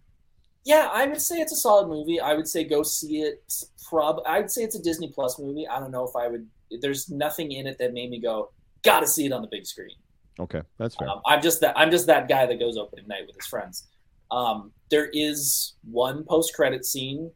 [0.66, 2.20] yeah, I would say it's a solid movie.
[2.20, 3.44] I would say go see it.
[3.90, 5.68] Prob I would say it's a Disney Plus movie.
[5.68, 6.48] I don't know if I would.
[6.82, 8.52] There's nothing in it that made me go,
[8.82, 9.96] gotta see it on the big screen.
[10.40, 11.10] Okay, that's fair.
[11.10, 13.88] Um, I'm just that I'm just that guy that goes opening night with his friends.
[14.32, 17.30] Um, there is one post credit scene,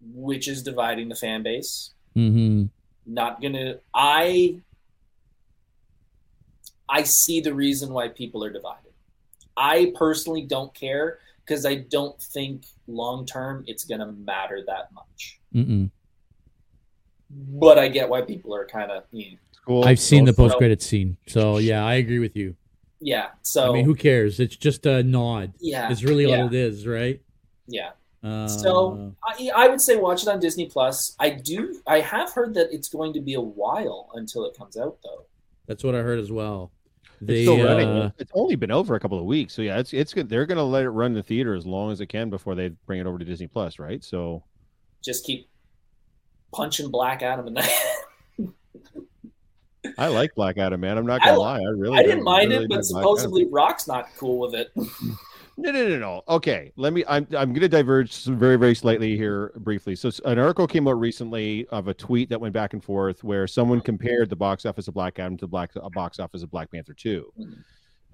[0.00, 2.64] which is dividing the fan base hmm
[3.06, 4.56] not gonna i
[6.90, 8.92] i see the reason why people are divided
[9.56, 15.40] i personally don't care because i don't think long term it's gonna matter that much
[15.54, 15.90] Mm-mm.
[17.30, 19.36] but i get why people are kind of you know,
[19.66, 19.84] Cool.
[19.84, 22.56] I've seen the post credit scene, so yeah, I agree with you.
[22.98, 24.40] yeah so I mean, who cares?
[24.40, 25.52] It's just a nod.
[25.60, 27.20] yeah It's really yeah, all it is, right?
[27.68, 27.90] yeah
[28.24, 31.14] Uh, So I, I would say watch it on Disney Plus.
[31.20, 31.78] I do.
[31.86, 35.26] I have heard that it's going to be a while until it comes out, though.
[35.66, 36.72] that's what I heard as well.
[37.22, 37.88] They, It's still running.
[37.88, 40.28] uh, It's only been over a couple of weeks, so yeah, it's it's good.
[40.28, 42.98] They're gonna let it run the theater as long as it can before they bring
[43.00, 44.02] it over to Disney Plus, right?
[44.02, 44.42] So
[45.04, 45.48] Just keep
[46.52, 47.96] punching Black Adam in the head.
[49.98, 50.96] I like Black Adam, man.
[50.98, 51.58] I'm not gonna li- lie.
[51.60, 54.70] I really, I didn't mind really it, but supposedly Rock's not cool with it.
[55.62, 56.22] No, no, no, no.
[56.26, 57.04] Okay, let me.
[57.06, 59.94] I'm I'm gonna diverge very, very slightly here briefly.
[59.94, 63.46] So an article came out recently of a tweet that went back and forth where
[63.46, 66.50] someone compared the box office of Black Adam to the black a box office of
[66.50, 67.30] Black Panther Two,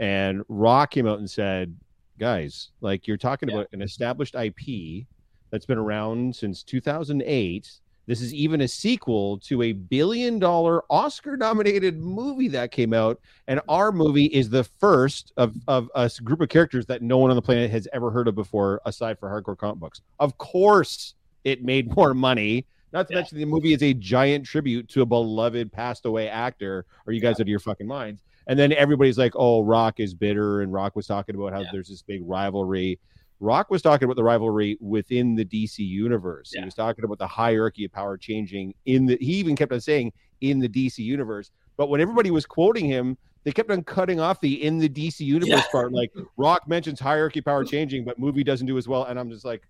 [0.01, 1.77] and Rock came out and said,
[2.19, 3.57] "Guys, like you're talking Yeah.
[3.57, 5.07] about an established IP
[5.51, 7.71] that's been around since 2008."
[8.07, 13.21] This is even a sequel to a billion dollar Oscar nominated movie that came out.
[13.49, 17.31] And our movie is the first of, of a group of characters that no one
[17.31, 20.03] on the planet has ever heard of before, aside for hardcore comic books.
[20.21, 22.67] Of course, it made more money.
[22.93, 23.19] Not to Yeah.
[23.21, 26.87] mention the movie is a giant tribute to a beloved passed away actor.
[27.07, 28.23] Are you guys out of your fucking minds?
[28.47, 30.63] And then everybody's like, oh, Rock is bitter.
[30.63, 31.71] And Rock was talking about how Yeah.
[31.73, 33.01] there's this big rivalry.
[33.41, 36.53] Rock was talking about the rivalry within the DC universe.
[36.53, 39.19] He was talking about the hierarchy of power changing in the.
[39.21, 41.51] He even kept on saying in the DC universe.
[41.77, 45.21] But when everybody was quoting him, they kept on cutting off the in the DC
[45.21, 45.71] universe Yeah.
[45.71, 45.93] part.
[45.93, 49.05] Like Rock mentions hierarchy power changing, but movie doesn't do as well.
[49.05, 49.63] And I'm just like,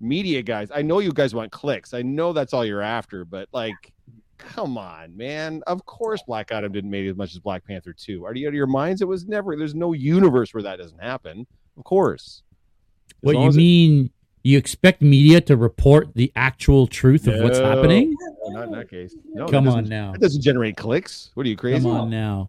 [0.00, 1.92] media guys, I know you guys want clicks.
[1.92, 3.74] I know that's all you're after, but like,
[4.38, 5.62] come on, man.
[5.66, 8.24] Of course, Black Adam didn't make as much as Black Panther 2.
[8.24, 9.02] Are you out of your minds?
[9.02, 11.46] It was never, there's no universe where that doesn't happen.
[11.76, 12.42] Of course.
[13.20, 14.10] As What you as it- mean?
[14.42, 18.16] You expect media to report the actual truth of what's happening?
[18.46, 19.14] Not in that case.
[19.34, 20.12] No, that Come on now.
[20.12, 21.30] That doesn't generate clicks.
[21.34, 21.82] What are you crazy?
[21.82, 22.48] Come on now.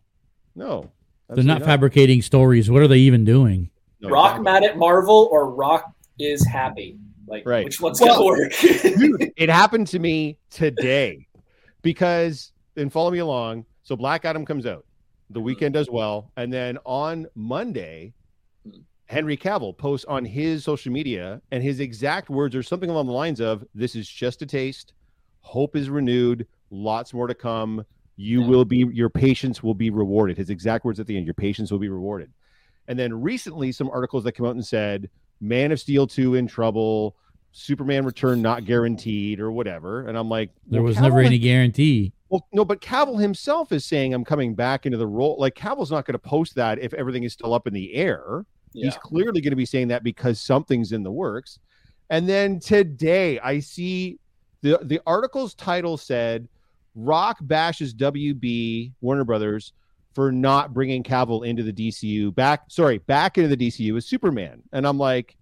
[0.56, 0.90] No.
[1.28, 2.72] They're not absolutely fabricating stories.
[2.72, 3.70] What are they even doing?
[4.00, 4.44] No, Rock exactly.
[4.44, 6.98] mad at Marvel or Rock is happy?
[7.28, 7.66] Like, Right.
[7.66, 8.54] which one's Well- gonna work?
[8.60, 11.28] Dude, it happened to me today
[11.82, 13.66] because and follow me along.
[13.84, 14.86] So Black Adam comes out.
[15.30, 15.46] The mm-hmm.
[15.46, 18.14] weekend does well, and then on Monday.
[19.12, 23.12] Henry Cavill posts on his social media, and his exact words are something along the
[23.12, 24.94] lines of, "This is just a taste.
[25.42, 26.48] Hope is renewed.
[26.70, 27.84] Lots more to come.
[28.16, 28.48] You Yeah.
[28.48, 28.78] will be.
[28.94, 31.90] Your patience will be rewarded." His exact words at the end: "Your patience will be
[31.90, 32.32] rewarded."
[32.88, 35.10] And then recently, some articles that came out and said,
[35.42, 37.18] "Man of Steel two in trouble."
[37.52, 40.08] Superman return not guaranteed or whatever.
[40.08, 42.14] And I'm like, There was Cavill never any guarantee.
[42.30, 45.36] Well, no, but Cavill himself is saying I'm coming back into the role.
[45.38, 48.46] Like Cavill's not going to post that if everything is still up in the air.
[48.74, 48.86] Yeah.
[48.86, 51.60] He's clearly going to be saying that because something's in the works.
[52.10, 54.20] And then today I see
[54.62, 56.48] the the article's title said
[56.96, 59.74] Rock bashes WB Warner Brothers
[60.14, 64.62] for not bringing Cavill into the DCU back sorry, back into the DCU as Superman.
[64.74, 65.38] And I'm like,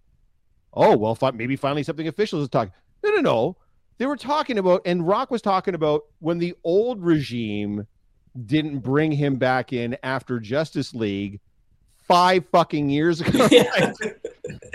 [0.74, 2.74] "Oh, well, fi- maybe finally something official is talking."
[3.04, 3.58] No, no, no.
[3.98, 7.86] They were talking about and Rock was talking about when the old regime
[8.46, 11.42] didn't bring him back in after Justice League
[12.10, 13.48] 5 fucking years ago.
[13.52, 13.94] Yeah.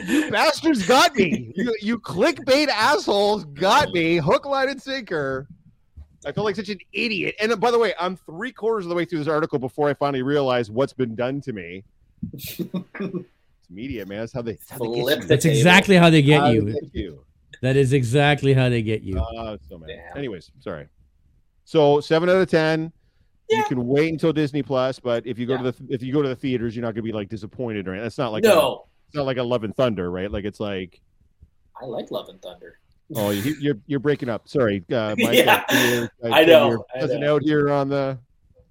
[0.06, 1.52] You bastards got me.
[1.56, 4.16] You, you clickbait assholes got me.
[4.16, 5.48] Hook, line, and sinker.
[6.24, 7.34] I feel like such an idiot.
[7.40, 9.90] And uh, by the way, I'm three quarters of the way through this article before
[9.90, 11.82] I finally realize what's been done to me.
[12.32, 12.60] It's
[13.68, 14.20] media, man.
[14.20, 15.16] That's how they, that's how they get you.
[15.16, 16.72] the That's exactly how they get How you.
[16.72, 17.24] get you.
[17.62, 19.18] That is exactly how they get you.
[19.18, 19.90] Uh, so mad.
[20.16, 20.86] Anyways, sorry.
[21.64, 22.92] So seven out of ten.
[23.50, 26.22] You can wait until Disney Plus, but if you go to the if you go
[26.22, 28.04] to the theaters, you're not gonna be like disappointed or anything.
[28.04, 30.30] That's not like a, no, it's not like a Love and Thunder, right?
[30.30, 31.00] Like it's like
[31.80, 32.78] I like Love and Thunder.
[33.14, 34.48] Oh, you, you're you're breaking up.
[34.48, 35.34] Sorry, uh, Mike.
[35.34, 35.62] Yeah.
[35.70, 37.34] you're- I know, You're I know.
[37.36, 38.18] out here on the.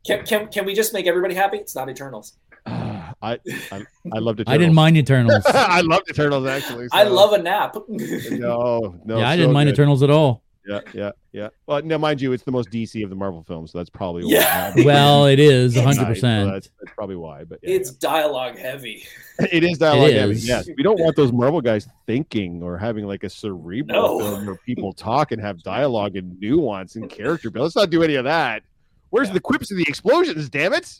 [0.05, 1.57] Can, can can we just make everybody happy?
[1.57, 2.33] It's not Eternals.
[2.65, 3.39] I
[3.71, 4.49] I I loved it.
[4.49, 5.43] I didn't mind Eternals.
[5.45, 6.87] I loved Eternals actually.
[6.91, 7.75] I love a nap.
[7.87, 9.19] No, no.
[9.19, 9.73] yeah, I so didn't mind good.
[9.75, 10.41] Eternals at all.
[10.65, 11.49] Yeah, yeah, yeah.
[11.65, 14.23] Well, now mind you, it's the most DC of the Marvel films, so that's probably
[14.25, 14.71] Yeah.
[14.75, 14.83] why.
[14.85, 16.15] Well, it is It's- 100%.
[16.15, 17.43] So that's, that's probably why.
[17.43, 19.03] But yeah, it's dialogue heavy.
[19.51, 20.11] it is dialogue.
[20.11, 20.35] It heavy.
[20.35, 24.19] Yes, we don't want those Marvel guys thinking or having like a cerebral No.
[24.19, 27.49] film where people talk and have dialogue and nuance and character.
[27.49, 28.63] But let's not do any of that.
[29.09, 29.33] Where's Yeah.
[29.33, 30.49] the quips and the explosions?
[30.49, 30.97] Damn it!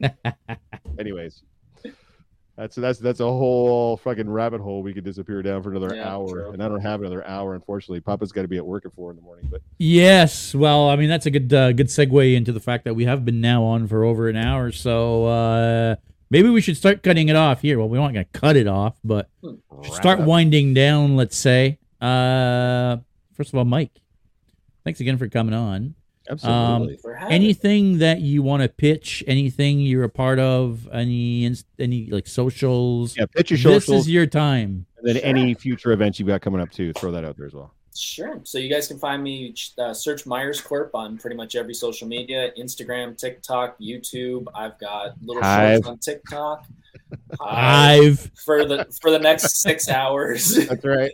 [0.98, 1.42] Anyways,
[2.56, 6.08] that's that's that's a whole fucking rabbit hole we could disappear down for another Yeah,
[6.14, 6.50] hour, true.
[6.52, 8.00] and I don't have another hour, unfortunately.
[8.00, 10.96] Papa's got to be at work at four in the morning, but Yes, well, I
[10.96, 13.64] mean that's a good uh, good segue into the fact that we have been now
[13.64, 15.96] on for over an hour, so uh,
[16.30, 17.78] maybe we should start cutting it off here.
[17.78, 19.28] Well, we're not going to cut it off, but
[19.82, 20.28] start wrap it up.
[20.28, 21.16] winding down.
[21.16, 21.78] Let's say.
[22.00, 22.98] Uh,
[23.32, 24.00] first of all, Mike,
[24.84, 25.94] thanks again for coming on.
[26.30, 26.96] Absolutely.
[26.98, 29.22] For having Anything that you want to pitch?
[29.26, 30.88] Anything you're a part of?
[30.92, 33.16] Any any like socials?
[33.16, 33.86] yeah, pitch your socials.
[33.86, 34.86] this is your time.
[34.98, 35.24] and then Sure.
[35.26, 36.92] any future events you've got coming up too.
[36.94, 37.74] Throw that out there as well.
[37.96, 38.40] Sure.
[38.42, 42.08] So you guys can find me, uh, search Myers Corp on pretty much every social
[42.08, 44.46] media Instagram, TikTok, YouTube.
[44.54, 45.74] I've got little Hive.
[45.84, 46.66] shorts on TikTok.
[47.40, 48.30] Hive.
[48.44, 50.54] for the for the next six hours.
[50.66, 51.12] That's right.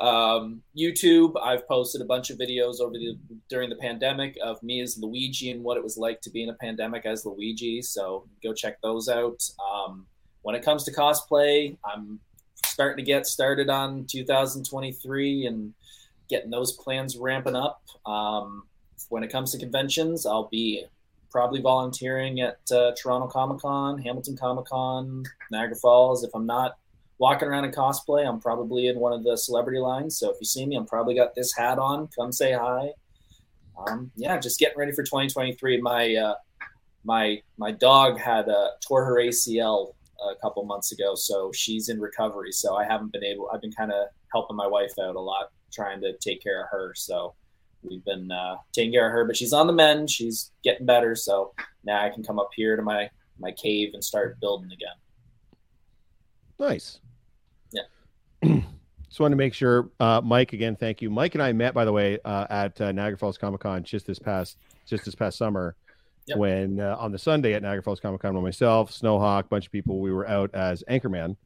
[0.00, 3.16] um, YouTube, I've posted a bunch of videos over the
[3.48, 6.48] during the pandemic of me as Luigi and what it was like to be in
[6.48, 7.82] a pandemic as Luigi.
[7.82, 9.42] So go check those out.
[9.72, 10.06] Um,
[10.42, 12.20] when it comes to cosplay, I'm
[12.64, 15.74] starting to get started on 2023 and
[16.28, 17.82] getting those plans ramping up.
[18.06, 18.64] Um,
[19.08, 20.84] when it comes to conventions, I'll be
[21.32, 26.22] probably volunteering at uh, Toronto Comic Con, Hamilton Comic Con, Niagara Falls.
[26.22, 26.76] If I'm not
[27.18, 30.18] walking around in cosplay, I'm probably in one of the celebrity lines.
[30.18, 32.08] So if you see me, I'm probably got this hat on.
[32.16, 32.90] Come say hi.
[33.86, 35.80] Um, yeah, just getting ready for 2023.
[35.80, 36.34] My uh,
[37.04, 39.94] my my dog had uh, tore her ACL
[40.30, 42.52] a couple months ago, so she's in recovery.
[42.52, 43.50] So I haven't been able.
[43.52, 46.68] I've been kind of helping my wife out a lot, trying to take care of
[46.70, 46.92] her.
[46.94, 47.34] So
[47.82, 50.10] we've been uh, taking care of her, but she's on the mend.
[50.10, 51.14] She's getting better.
[51.14, 51.52] So
[51.84, 54.94] now I can come up here to my my cave and start building again.
[56.58, 57.00] Nice.
[57.72, 57.82] Yeah.
[59.08, 60.54] Just wanted to make sure, uh, Mike.
[60.54, 61.10] Again, thank you.
[61.10, 64.06] Mike and I met, by the way, uh, at uh, Niagara Falls Comic Con just
[64.06, 64.56] this past
[64.86, 65.76] just this past summer.
[66.26, 66.38] Yep.
[66.38, 70.00] When uh, on the Sunday at Niagara Falls Comic Con myself, Snowhawk, bunch of people,
[70.00, 71.36] we were out as Anchorman,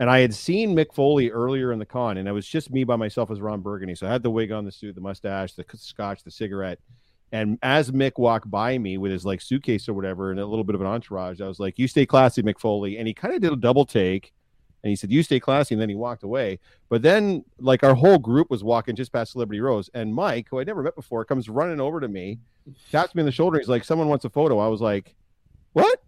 [0.00, 2.84] and I had seen Mick Foley earlier in the con, and it was just me
[2.84, 3.94] by myself as Ron Burgundy.
[3.94, 6.80] So I had the wig on, the suit, the mustache, the scotch, the cigarette.
[7.32, 10.64] And as Mick walked by me with his like suitcase or whatever, and a little
[10.64, 13.34] bit of an entourage, I was like, "You stay classy, Mick Foley." And he kind
[13.34, 14.32] of did a double take,
[14.82, 16.60] and he said, "You stay classy," and then he walked away.
[16.88, 20.60] But then, like our whole group was walking just past Celebrity Rows, and Mike, who
[20.60, 22.38] I'd never met before, comes running over to me,
[22.92, 23.58] taps me on the shoulder.
[23.58, 25.16] He's like, "Someone wants a photo." I was like,
[25.72, 26.02] "What?"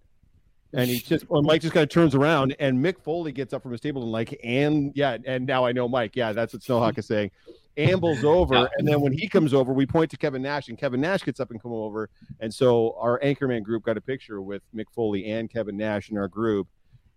[0.77, 3.63] And he just, or Mike just kind of turns around, and Mick Foley gets up
[3.63, 6.15] from his table and like, and yeah, and now I know Mike.
[6.15, 7.31] Yeah, that's what Snowhawk is saying.
[7.79, 11.01] Ambles over, and then when he comes over, we point to Kevin Nash, and Kevin
[11.01, 12.11] Nash gets up and come over,
[12.41, 16.19] and so our Anchorman group got a picture with Mick Foley and Kevin Nash in
[16.19, 16.69] our group,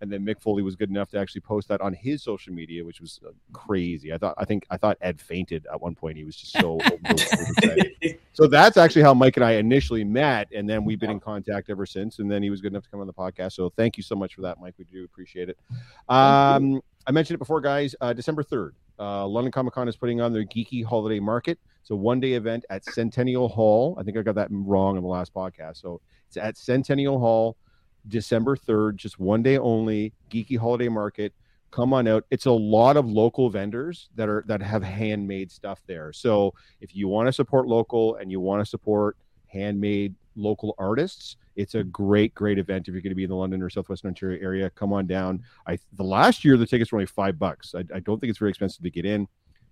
[0.01, 2.83] and then Mick Foley was good enough to actually post that on his social media,
[2.83, 4.13] which was uh, crazy.
[4.13, 6.17] I thought, I think, I thought Ed fainted at one point.
[6.17, 6.79] He was just so.
[8.33, 11.69] so that's actually how Mike and I initially met, and then we've been in contact
[11.69, 12.19] ever since.
[12.19, 13.53] And then he was good enough to come on the podcast.
[13.53, 14.75] So thank you so much for that, Mike.
[14.77, 15.57] We do appreciate it.
[16.07, 17.95] Um, I mentioned it before, guys.
[17.99, 21.59] Uh, December third, uh, London Comic Con is putting on their Geeky Holiday Market.
[21.81, 23.97] It's a one-day event at Centennial Hall.
[23.99, 25.81] I think I got that wrong in the last podcast.
[25.81, 27.57] So it's at Centennial Hall,
[28.07, 30.13] December third, just one day only.
[30.29, 31.33] Geeky Holiday Market.
[31.71, 32.25] Come on out.
[32.31, 36.11] It's a lot of local vendors that are that have handmade stuff there.
[36.11, 41.37] So if you want to support local and you want to support handmade local artists,
[41.55, 42.87] it's a great, great event.
[42.87, 45.43] If you're going to be in the London or Southwestern Ontario area, come on down.
[45.67, 47.75] I the last year the tickets were only five bucks.
[47.75, 49.27] I, I don't think it's very expensive to get in.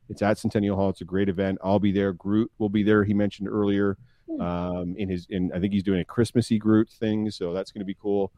[0.09, 0.89] It's at Centennial Hall.
[0.89, 1.57] It's a great event.
[1.63, 2.13] I'll be there.
[2.13, 3.03] Groot will be there.
[3.03, 3.97] He mentioned earlier
[4.39, 7.81] um, in his in I think he's doing a Christmassy Groot thing, so that's going
[7.81, 8.31] to be cool.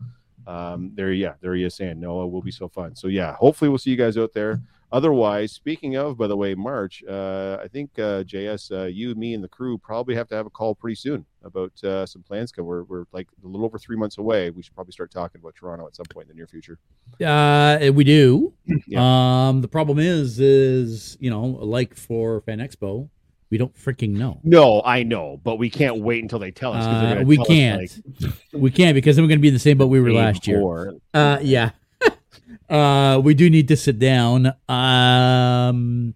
[0.47, 2.95] Um, there, yeah, there he is saying Noah will be so fun.
[2.95, 4.61] So yeah, hopefully we'll see you guys out there.
[4.91, 9.35] Otherwise, speaking of, by the way, March, uh, I think uh, JS, uh, you, me,
[9.35, 12.51] and the crew probably have to have a call pretty soon about uh, some plans.
[12.51, 14.49] Cause we're we're like a little over three months away.
[14.49, 16.79] We should probably start talking about Toronto at some point in the near future.
[17.23, 18.53] Uh, we do.
[18.87, 19.49] Yeah.
[19.49, 23.09] Um, the problem is, is you know, like for Fan Expo,
[23.49, 24.39] we don't freaking know.
[24.43, 26.85] No, I know, but we can't wait until they tell us.
[26.85, 27.81] Uh, we tell can't.
[28.21, 30.11] like, we can't because then we're going to be in the same boat we were
[30.11, 30.93] last year.
[31.13, 31.71] Uh, yeah.
[32.69, 34.53] uh, we do need to sit down.
[34.67, 36.13] Um,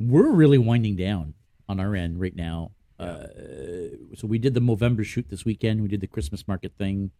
[0.00, 1.34] we're really winding down
[1.68, 2.72] on our end right now.
[2.98, 3.26] Uh,
[4.16, 5.80] so we did the Movember shoot this weekend.
[5.80, 7.10] We did the Christmas market thing.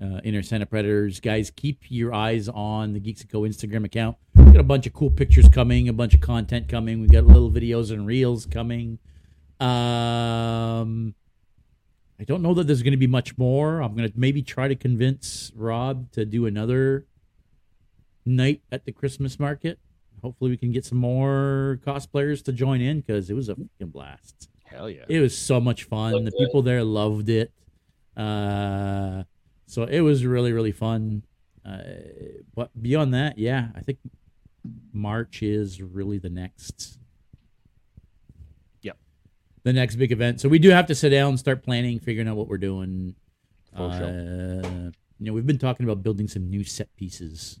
[0.00, 4.16] Uh, Inner Santa Predators, guys, keep your eyes on the Geeks Co Instagram account.
[4.34, 7.00] We got a bunch of cool pictures coming, a bunch of content coming.
[7.00, 8.98] We got little videos and reels coming.
[9.60, 11.14] Um,
[12.18, 13.80] I don't know that there's going to be much more.
[13.80, 17.06] I'm going to maybe try to convince Rob to do another
[18.24, 19.78] night at the Christmas market.
[20.22, 23.88] Hopefully, we can get some more cosplayers to join in because it was a fucking
[23.88, 24.48] blast.
[24.64, 25.04] Hell yeah.
[25.08, 26.24] It was so much fun.
[26.24, 27.52] The people there loved it.
[28.16, 29.24] Uh,
[29.72, 31.22] so it was really, really fun.
[31.64, 31.78] Uh,
[32.54, 33.98] but beyond that, yeah, I think
[34.92, 36.98] March is really the next.
[38.82, 38.98] Yep.
[39.62, 40.40] The next big event.
[40.40, 43.14] So we do have to sit down and start planning, figuring out what we're doing.
[43.74, 44.90] For uh.
[45.18, 47.60] You know, we've been talking about building some new set pieces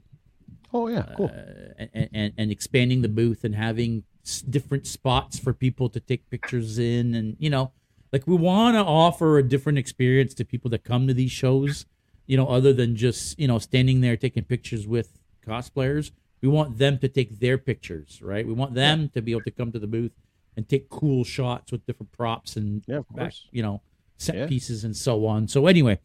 [0.74, 1.30] Oh yeah, cool.
[1.34, 6.00] uh, and, and and expanding the booth and having s- different spots for people to
[6.00, 7.72] take pictures in and you know
[8.12, 11.86] like we want to offer a different experience to people that come to these shows
[12.26, 16.78] you know other than just you know standing there taking pictures with cosplayers we want
[16.78, 19.78] them to take their pictures right we want them to be able to come to
[19.78, 20.12] the booth
[20.56, 23.80] and take cool shots with different props and yeah, back, you know
[24.18, 24.46] set Yeah.
[24.46, 25.98] pieces and so on so anyway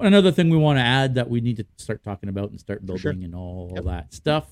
[0.00, 2.84] another thing we want to add that we need to start talking about and start
[2.86, 3.10] building sure.
[3.12, 3.84] and all Yep.
[3.84, 4.46] that stuff.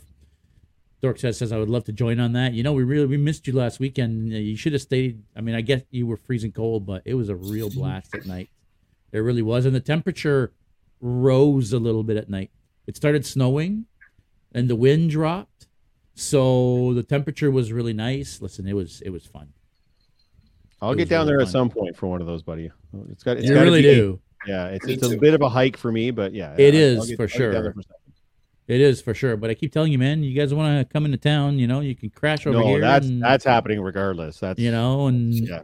[1.02, 2.54] Dork says says I would love to join on that.
[2.54, 4.32] You know, we really we missed you last weekend.
[4.32, 5.22] You should have stayed.
[5.36, 8.26] I mean, I guess you were freezing cold, but it was a real blast at
[8.26, 8.48] night.
[9.12, 10.52] It really was, and the temperature
[11.00, 12.50] rose a little bit at night.
[12.86, 13.86] It started snowing,
[14.52, 15.66] and the wind dropped,
[16.14, 18.40] so the temperature was really nice.
[18.40, 19.48] Listen, it was it was fun.
[20.80, 21.52] I'll It get down really there at fun.
[21.52, 22.70] some point for one of those, buddy.
[23.10, 23.36] It's got.
[23.38, 24.20] It's you gotta really be- do.
[24.46, 27.06] Yeah, it's, it's a bit of a hike for me, but yeah, It I'll- is,
[27.08, 27.72] get- for I'll get down sure.
[27.72, 27.80] for.
[28.68, 29.36] It is for sure.
[29.36, 31.80] But I keep telling you, man, you guys want to come into town, you know,
[31.80, 32.80] you can crash over No, here.
[32.80, 34.38] that's and, that's happening regardless.
[34.40, 35.60] That's you know, and yeah.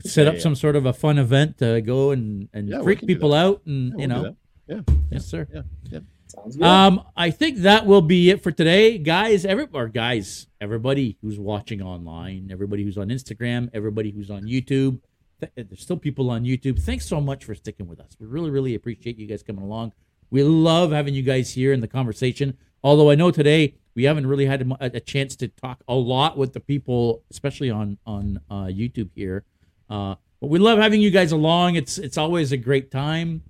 [0.00, 0.40] set Yeah, up yeah.
[0.40, 3.44] some sort of a fun event to go and and Yeah, freak people that.
[3.44, 4.36] out and Yeah, you we'll know.
[4.68, 4.96] Do that.
[5.10, 5.46] Yes, sir.
[5.52, 5.62] Yeah.
[5.90, 6.00] yeah.
[6.28, 6.64] Sounds good.
[6.64, 9.44] Um, I think that will be it for today, guys.
[9.44, 15.00] Every or guys, everybody who's watching online, everybody who's on Instagram, everybody who's on YouTube.
[15.40, 16.82] th- There's still people on YouTube.
[16.82, 18.16] Thanks so much for sticking with us.
[18.18, 19.92] We really, really appreciate you guys coming along.
[20.30, 22.56] We love having you guys here in the conversation.
[22.82, 26.36] Although I know today we haven't really had a, a chance to talk a lot
[26.36, 29.44] with the people, especially on on uh, YouTube here.
[29.88, 31.76] Uh, but we love having you guys along.
[31.76, 33.42] It's it's always a great time.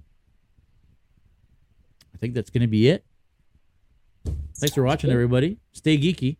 [2.16, 3.05] I think that's going to be it.
[4.59, 5.59] Thanks for watching, everybody.
[5.74, 6.38] Stay geeky.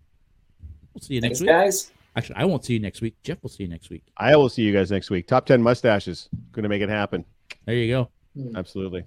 [0.95, 1.51] We'll see you next Thanks, week.
[1.51, 1.93] guys.
[2.17, 3.15] Actually, I won't see you next week.
[3.23, 4.05] Jeff will see you next week.
[4.17, 5.29] I will see you guys next week.
[5.29, 6.31] Top ten mustaches.
[6.53, 7.27] Going to make it happen.
[7.67, 8.09] There you go.
[8.35, 8.57] Hmm.
[8.57, 9.05] Absolutely.